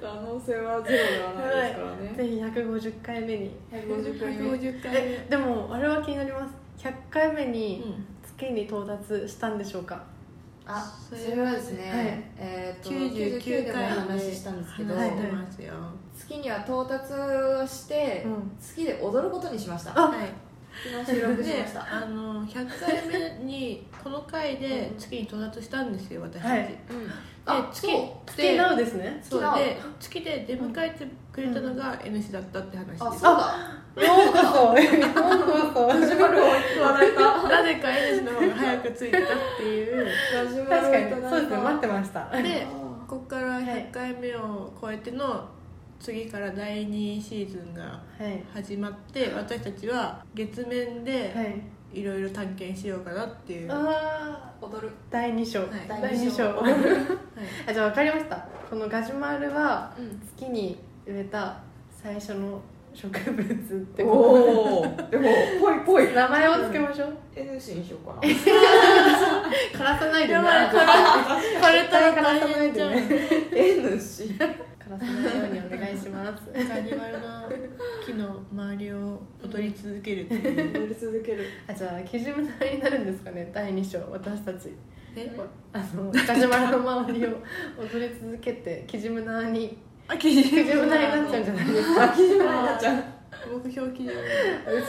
[0.00, 2.14] 可能性はゼロではないですからね。
[2.16, 3.50] ぜひ150回目に。
[3.72, 4.50] 150回目。
[4.50, 6.54] 150回えでもあれは気になります。
[6.78, 10.02] 100回目目に月に到達したんでしょうか？
[10.66, 12.22] あそそれはですね、はい。
[12.38, 15.74] えっ、と99 99でもお話ししたんですけど、話してますよ
[16.16, 18.52] 月には到達はして、うん。
[18.60, 19.98] 月で踊ることにしました。
[19.98, 20.49] あはい
[20.82, 21.86] 昨日収録しでました。
[21.96, 26.60] あの100回目にこの回で月に到達したんですよ私たち、はい。
[26.62, 26.76] うん
[27.46, 29.20] あ月そう月ですね。
[29.22, 36.28] そう月で月で出迎えてくれたのが N 氏だったって話です、あそうだようこそようこそ始ま
[37.48, 39.22] なぜか N 氏の方が早く着いてたっ
[39.56, 40.06] ていう。
[40.68, 41.30] 確かに。
[41.30, 41.56] そうですね。
[41.56, 42.30] 待ってました。
[42.30, 45.48] であここから100回目を超えての
[46.00, 48.42] 次から第2シーズンがはい。
[48.54, 51.60] 始まって私たちは月面ではい。
[51.92, 54.64] いろいろ探検しようかなっていう、はいあー。
[54.66, 54.90] 踊る。
[55.10, 55.60] 第2章。
[55.60, 55.68] はい。
[55.88, 56.62] 第2章。
[56.62, 56.86] 第二
[57.68, 58.46] あじゃあ分かりました。
[58.70, 60.20] このガジュマルはうん。
[60.36, 61.56] 月に植えた
[61.90, 62.60] 最初の
[62.94, 65.28] 植物ってこおお でも
[65.60, 66.08] ぽいぽい。
[66.08, 67.16] と名前を付けましょう。
[67.36, 68.14] N 氏にしようか。
[68.22, 70.40] な枯らさないでね。
[70.40, 70.70] 枯
[71.60, 74.34] 枯れたら大変じゃん N 氏
[74.90, 76.44] 枯らさないようにお願いします。
[76.52, 77.48] カニバルな
[78.04, 80.82] 木の周りを踊り続けるっていう。
[80.82, 81.46] 踊り続ける。
[81.68, 83.50] あじゃあキジムナになるんですかね。
[83.54, 84.70] 第2章私たち。
[85.14, 85.30] え？
[85.72, 87.28] あのガジュマルの周りを
[87.78, 89.78] 踊り続けてキジムナに
[90.08, 91.22] あキジムナに。
[91.22, 92.08] なっちゃうんじゃないですか。
[92.08, 93.04] キジムナになっちゃう。
[93.64, 94.16] 目標基準宇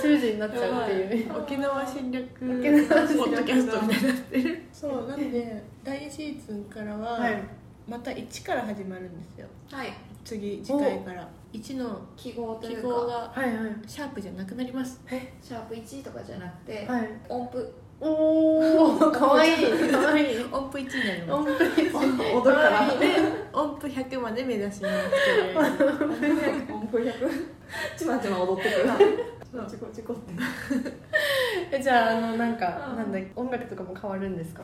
[0.01, 1.37] 宙人になっちゃうっていう。
[1.37, 4.63] 沖縄侵略ポッドキャストみたいになってる。
[4.73, 7.43] そうなんで第2シーズンからははい
[7.87, 9.47] また1から始まるんですよ。
[9.71, 9.93] はい。
[10.23, 11.27] 次次回から。
[11.53, 12.87] 1の記号とい記うか。
[12.87, 13.13] 号が。
[13.33, 13.75] はいはい。
[13.87, 15.01] シャープじゃなくなります。
[15.41, 17.09] シャープ1とかじゃなくて、はい。
[17.27, 17.73] 音符。
[18.03, 19.61] おおかわい。
[19.61, 20.33] いかわい。
[20.33, 21.95] い音符1になります。
[21.95, 23.07] 音符踊るからで
[23.53, 24.95] 音符100まで目指します
[26.73, 27.13] 音符100
[27.97, 28.89] ちまちま踊ってくる。
[29.51, 29.67] そう。
[29.69, 30.33] チコチコって。
[31.71, 32.97] えじゃああのなんかうん。
[32.97, 34.63] なんだ音楽とかも変わるんですか？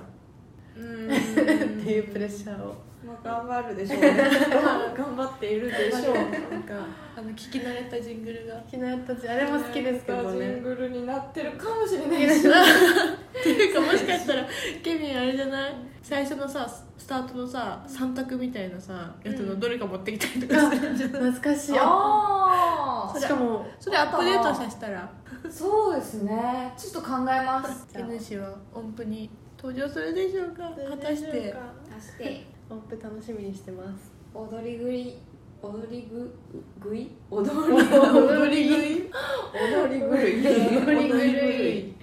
[0.75, 1.79] うーん。
[1.81, 2.67] っていうプレッシャーを。
[2.67, 2.75] まあ
[3.23, 4.13] 頑張るでしょうね。
[4.97, 6.15] 頑張っているでしょう。
[6.15, 6.21] な
[6.57, 6.73] んか
[7.17, 8.55] あの聞き慣れたジングルが。
[8.69, 12.47] 昨日やったちあれも好きですけどジンねグルになってるかもしれないし。
[12.47, 14.45] っていうかもしかしたら
[14.83, 15.75] ケビンあれじゃない？
[16.01, 21.75] 最初のさスタートのさ3択みたいなさやつのどれか持ってきたりとかしてるんじゃない、懐かしい。
[21.79, 25.01] あしかもそれアップデートさせたら。
[25.01, 25.09] あ
[25.49, 26.73] そうですね。
[26.77, 27.87] ちょっと考えます。
[27.95, 30.63] N 氏は音符に登場するでしょうか？
[30.89, 31.55] 果たして。
[31.99, 34.11] そして音符楽しみにしてます。
[34.33, 35.15] 踊り食い？
[35.61, 36.33] 踊りぐ
[36.79, 37.09] ぐい？
[37.31, 39.09] 踊り踊り食い？
[39.53, 40.11] 踊り狂い？
[40.13, 41.95] 踊り狂い。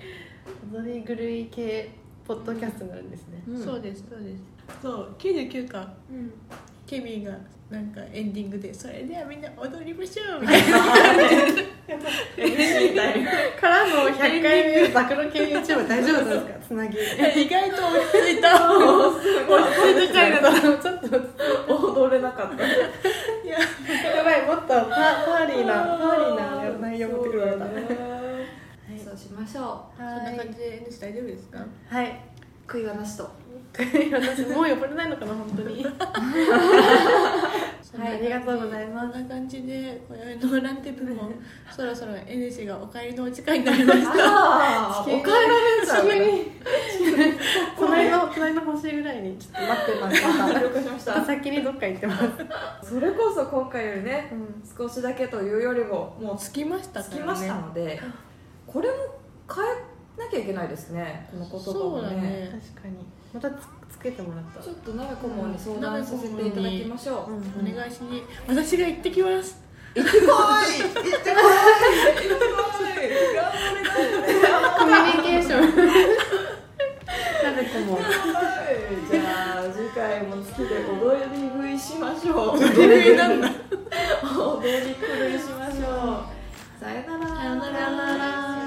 [0.73, 1.91] 踊り狂い系
[2.27, 3.43] ポッドキャストになるんですね。
[3.63, 4.43] そうですそうです。
[4.83, 5.93] そう99か。
[6.11, 6.33] うん
[6.87, 7.33] ケビンが
[7.71, 10.79] なんかエンディングで「それではみんな踊りましょう」みたいな
[13.61, 18.71] からの100回目暴露系 YouTube 大丈夫ですかつなぎ意外と落ち着いた。
[18.71, 19.23] 落ち
[20.09, 20.13] 着い。
[20.13, 20.99] たちょっ
[21.67, 22.69] と踊れなかったい
[23.49, 26.35] ややばいもっとパパーリーなパーリー
[26.73, 27.35] な内容持ってく
[29.05, 29.99] そうしましょう。
[29.99, 31.59] そんな感じで N 氏大丈夫ですか？
[31.89, 32.21] はい。
[32.67, 33.29] 悔いはなしと
[33.77, 35.85] 私もう呼ばれないのかな本当に。
[35.85, 35.95] はい
[37.97, 39.19] ありがとうございこます。
[39.19, 41.31] んな感じで今宵のランテブも
[41.71, 45.01] そろそろ N 氏がお帰りのお時間になりました。
[45.03, 46.53] お帰られちゃう急に
[47.79, 52.19] 隣の隣の星ぐらいにちょっと待ってますまた了解しました先にどっか行ってま
[52.83, 57.11] す、それこそ今回よりねうん、少しだけというよりももう着きましたからね。
[57.11, 58.01] つきましたので。
[58.67, 58.95] これも
[59.55, 59.69] 変え
[60.21, 61.29] なきゃいけないですね。
[61.31, 62.61] この言葉そうもねだね。
[62.75, 63.55] 確かにまたつ
[63.91, 64.63] つけてもらった。
[64.63, 68.23] ちょっと鍋顧問に相談させていただきましょう、うんお願いしに。
[68.47, 69.61] 私が行ってきます。
[69.97, 70.29] 行ってこい。
[70.29, 71.11] 行ってこい。
[71.11, 71.43] 行ってこい。
[72.55, 73.11] 頑張れ
[74.79, 75.61] コミュニケーション
[77.43, 77.99] なぜこも
[79.11, 79.21] じゃ
[79.59, 82.57] あ次回も好きで踊り食いしましょう。
[82.57, 83.49] 踊り食いなんだ。
[83.49, 83.53] 踊
[84.63, 86.81] り狂いしましょう。
[86.81, 87.27] さよなら。
[87.35, 87.61] さよな
[88.17, 88.64] ら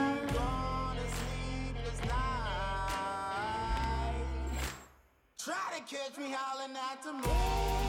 [5.48, 7.87] Try to catch me howling at the moon.